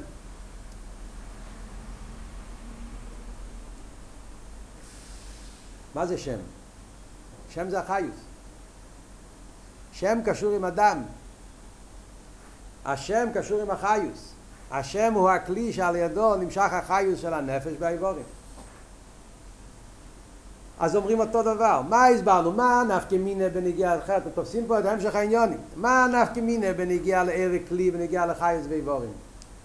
[5.96, 6.38] מה זה שם?
[7.50, 8.16] שם זה החיוס.
[9.94, 11.04] שם קשור עם אדם.
[12.86, 14.34] השם קשור עם החיוס.
[14.72, 18.26] השם הוא הכלי שעל ידו נמשך החיוס של הנפש והאיבורים.
[20.80, 22.52] אז אומרים אותו דבר, מה הסברנו?
[22.52, 24.24] מה נפקי מינה בנגיעה אחרת?
[24.36, 25.58] תופסים פה את המשך העניונים.
[25.76, 29.10] מה נפקי מינה בנגיעה לער וכלי בנגיעה לחייס ואיבורים?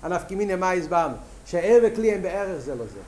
[0.02, 1.14] הנפקי מינה מה הסברנו?
[1.46, 3.00] שער וכלי הם בערך זה לא זה.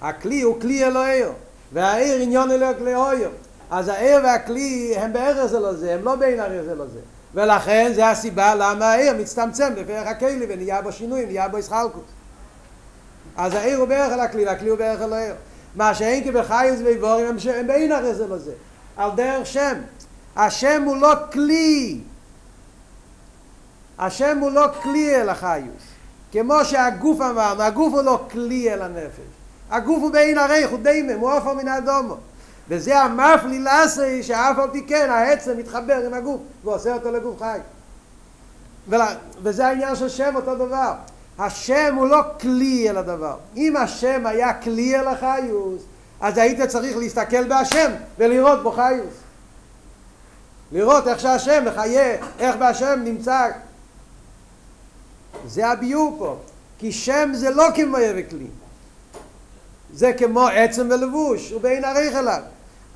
[0.00, 1.32] הכלי הוא כלי אלוהיר,
[1.72, 3.30] והעיר עניון אלוהיר לאויר.
[3.70, 7.00] אז העיר והכלי הם בערך זה לא זה, הם לא בין העיר זה לא זה.
[7.34, 12.04] ולכן זה הסיבה למה העיר מצטמצם לפרח הכלי ונהיה בו שינוי, נהיה בו ישחלקות.
[13.36, 15.34] אז העיר הוא בערך על הכלי, והכלי הוא בערך על העיר.
[15.74, 18.52] מה שאין כי בחייס ואיבורים הם, הם בין הרי זה לזה.
[18.96, 19.74] על דרך שם.
[20.36, 22.00] השם הוא לא כלי.
[23.98, 25.82] השם הוא לא כלי אל החיוס.
[26.32, 29.20] כמו שהגוף אמרנו, הגוף הוא לא כלי אל הנפש.
[29.70, 32.16] הגוף הוא בעין הריח, הוא דיימם, הוא עופר מן האדומו.
[32.68, 37.58] וזה המפלי לעשי שאף על פי כן העצם מתחבר עם הגוף ועושה אותו לגוף חי.
[38.88, 40.92] ולה, וזה העניין של שם אותו דבר.
[41.38, 43.36] השם הוא לא כלי אל הדבר.
[43.56, 45.82] אם השם היה כלי אל החיוס,
[46.20, 49.14] אז היית צריך להסתכל בהשם ולראות בו חיוס.
[50.72, 53.48] לראות איך שהשם מחיה, איך בהשם נמצא.
[55.46, 56.36] זה הביור פה.
[56.78, 58.46] כי שם זה לא כמו וכלי.
[59.94, 62.40] זה כמו עצם ולבוש, הוא בעין עריך אליו.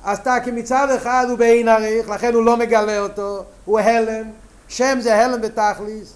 [0.03, 4.23] אז אתה כמצד אחד הוא בעין עריך, לכן הוא לא מגלה אותו, הוא הלם,
[4.67, 6.13] שם זה הלם בתכליס.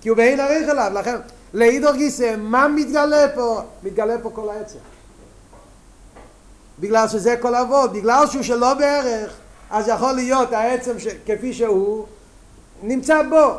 [0.00, 1.16] כי הוא בעין עריך אליו, לכן
[1.54, 3.62] לאידור גיסא, מה מתגלה פה?
[3.82, 4.78] מתגלה פה כל העצם.
[6.80, 9.36] בגלל שזה כל אבות, בגלל שהוא שלא בערך,
[9.70, 11.06] אז יכול להיות העצם ש...
[11.26, 12.06] כפי שהוא,
[12.82, 13.54] נמצא בו,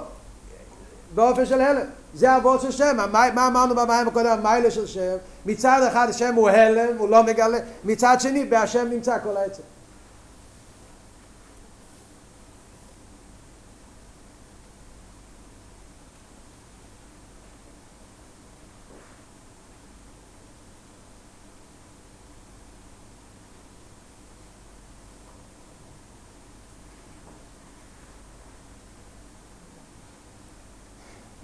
[1.15, 1.85] באופן של הלם.
[2.13, 5.15] זה אבות של שם, מה אמרנו במים הקודם, המיילה של שם,
[5.45, 9.63] מצד אחד השם הוא הלם, הוא לא מגלה, מצד שני בהשם נמצא כל העצם.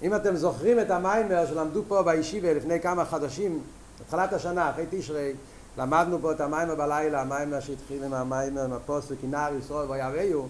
[0.05, 3.59] אם אתם זוכרים את המאמר שלמדו פה בישיבה לפני כמה חדשים,
[4.01, 5.33] התחלת השנה, אחרי תשרי,
[5.77, 10.45] למדנו פה את המאמר בלילה, המאמר שהתחיל עם המאמר, עם הפסוק, כי נער ישראל ואוהבהו,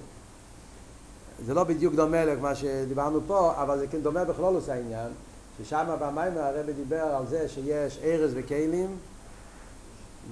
[1.46, 5.12] זה לא בדיוק דומה למה שדיברנו פה, אבל זה כן דומה בכללות העניין,
[5.58, 8.98] ששם במאמר הרבי דיבר על זה שיש אורות וכלים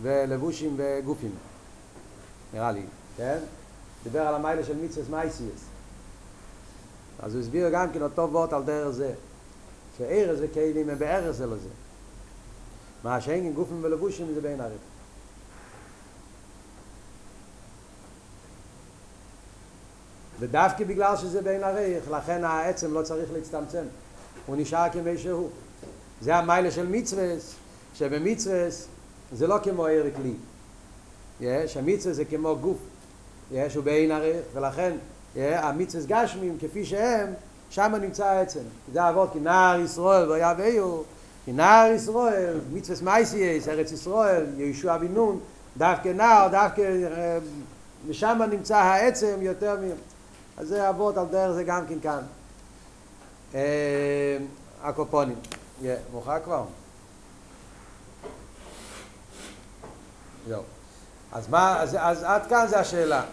[0.01, 1.35] ולבושים וגופים,
[2.53, 2.83] נראה לי,
[3.17, 3.37] כן?
[4.03, 5.72] דיבר על המעלה של מצוות מעשיות.
[7.19, 9.13] אז הוא הסביר גם כן אותו וורט על דרך זה
[9.97, 11.69] שארז וכלים הם בערך זה לזה.
[13.03, 14.81] מה שאין עם גופים ולבושים זה בין עריך
[20.39, 23.83] ודווקא בגלל שזה בין עריך לכן העצם לא צריך להצטמצם.
[24.45, 25.49] הוא נשאר כמי שהוא.
[26.21, 27.55] זה המיילה של מצווס
[27.95, 28.87] שבמצווס
[29.33, 30.33] זה לא כמו ערך לי
[31.41, 32.77] יש, המצווס זה כמו גוף.
[33.51, 34.95] יש, הוא בין עריך ולכן
[35.35, 37.33] המצווה גשמים כפי שהם,
[37.69, 38.59] שם נמצא העצם.
[38.93, 41.01] זה אבות כי נער ישראל והיה ואיו,
[41.45, 45.39] כי נער ישראל, מצווה מייסייס, ארץ ישראל, יהושע בן נון,
[45.77, 46.81] דווקא נער, דווקא
[48.07, 49.83] ושם נמצא העצם יותר מ...
[50.57, 52.21] אז זה אבות על דרך זה גם כן כאן.
[54.83, 55.37] הקופונים.
[56.11, 56.63] מוכר כבר?
[60.47, 60.63] זהו.
[61.31, 63.23] אז מה, אז, אז עד כאן זה השאלה.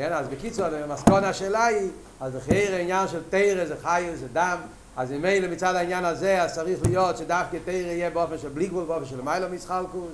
[0.00, 1.90] כן, אז בקיצור, המסקונה השאלה היא,
[2.20, 4.56] אז בחייר העניין של תרא זה חי, זה דם,
[4.96, 8.66] אז אם אלה מצד העניין הזה, אז צריך להיות שדווקא תרא יהיה באופן של בלי
[8.66, 10.12] גבול, באופן של מיילו מסחלקוס,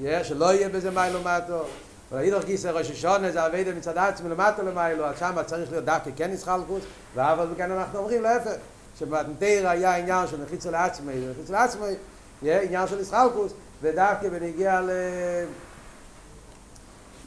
[0.00, 1.64] יהיה, שלא יהיה בזה מיילו מטו,
[2.12, 6.10] ולהידור גיסא ראש השונה זה אביידה מצד עצמי למטו למיילו, אז שם צריך להיות דווקא
[6.16, 6.82] כן מסחלקוס,
[7.14, 8.54] ואבל וכאן אנחנו אומרים להפך,
[8.98, 11.94] שבתרא היה עניין של מחיצה לעצמי, מחיצה לעצמי,
[12.42, 13.52] יהיה עניין של מסחלקוס,
[13.82, 14.90] ודווקא בנגיע ל...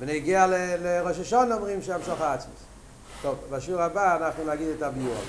[0.01, 0.47] ונגיע
[0.83, 2.59] לראש השון אומרים שהמשוך העצמוס.
[3.21, 5.21] טוב, בשיעור הבא אנחנו נגיד את הביור.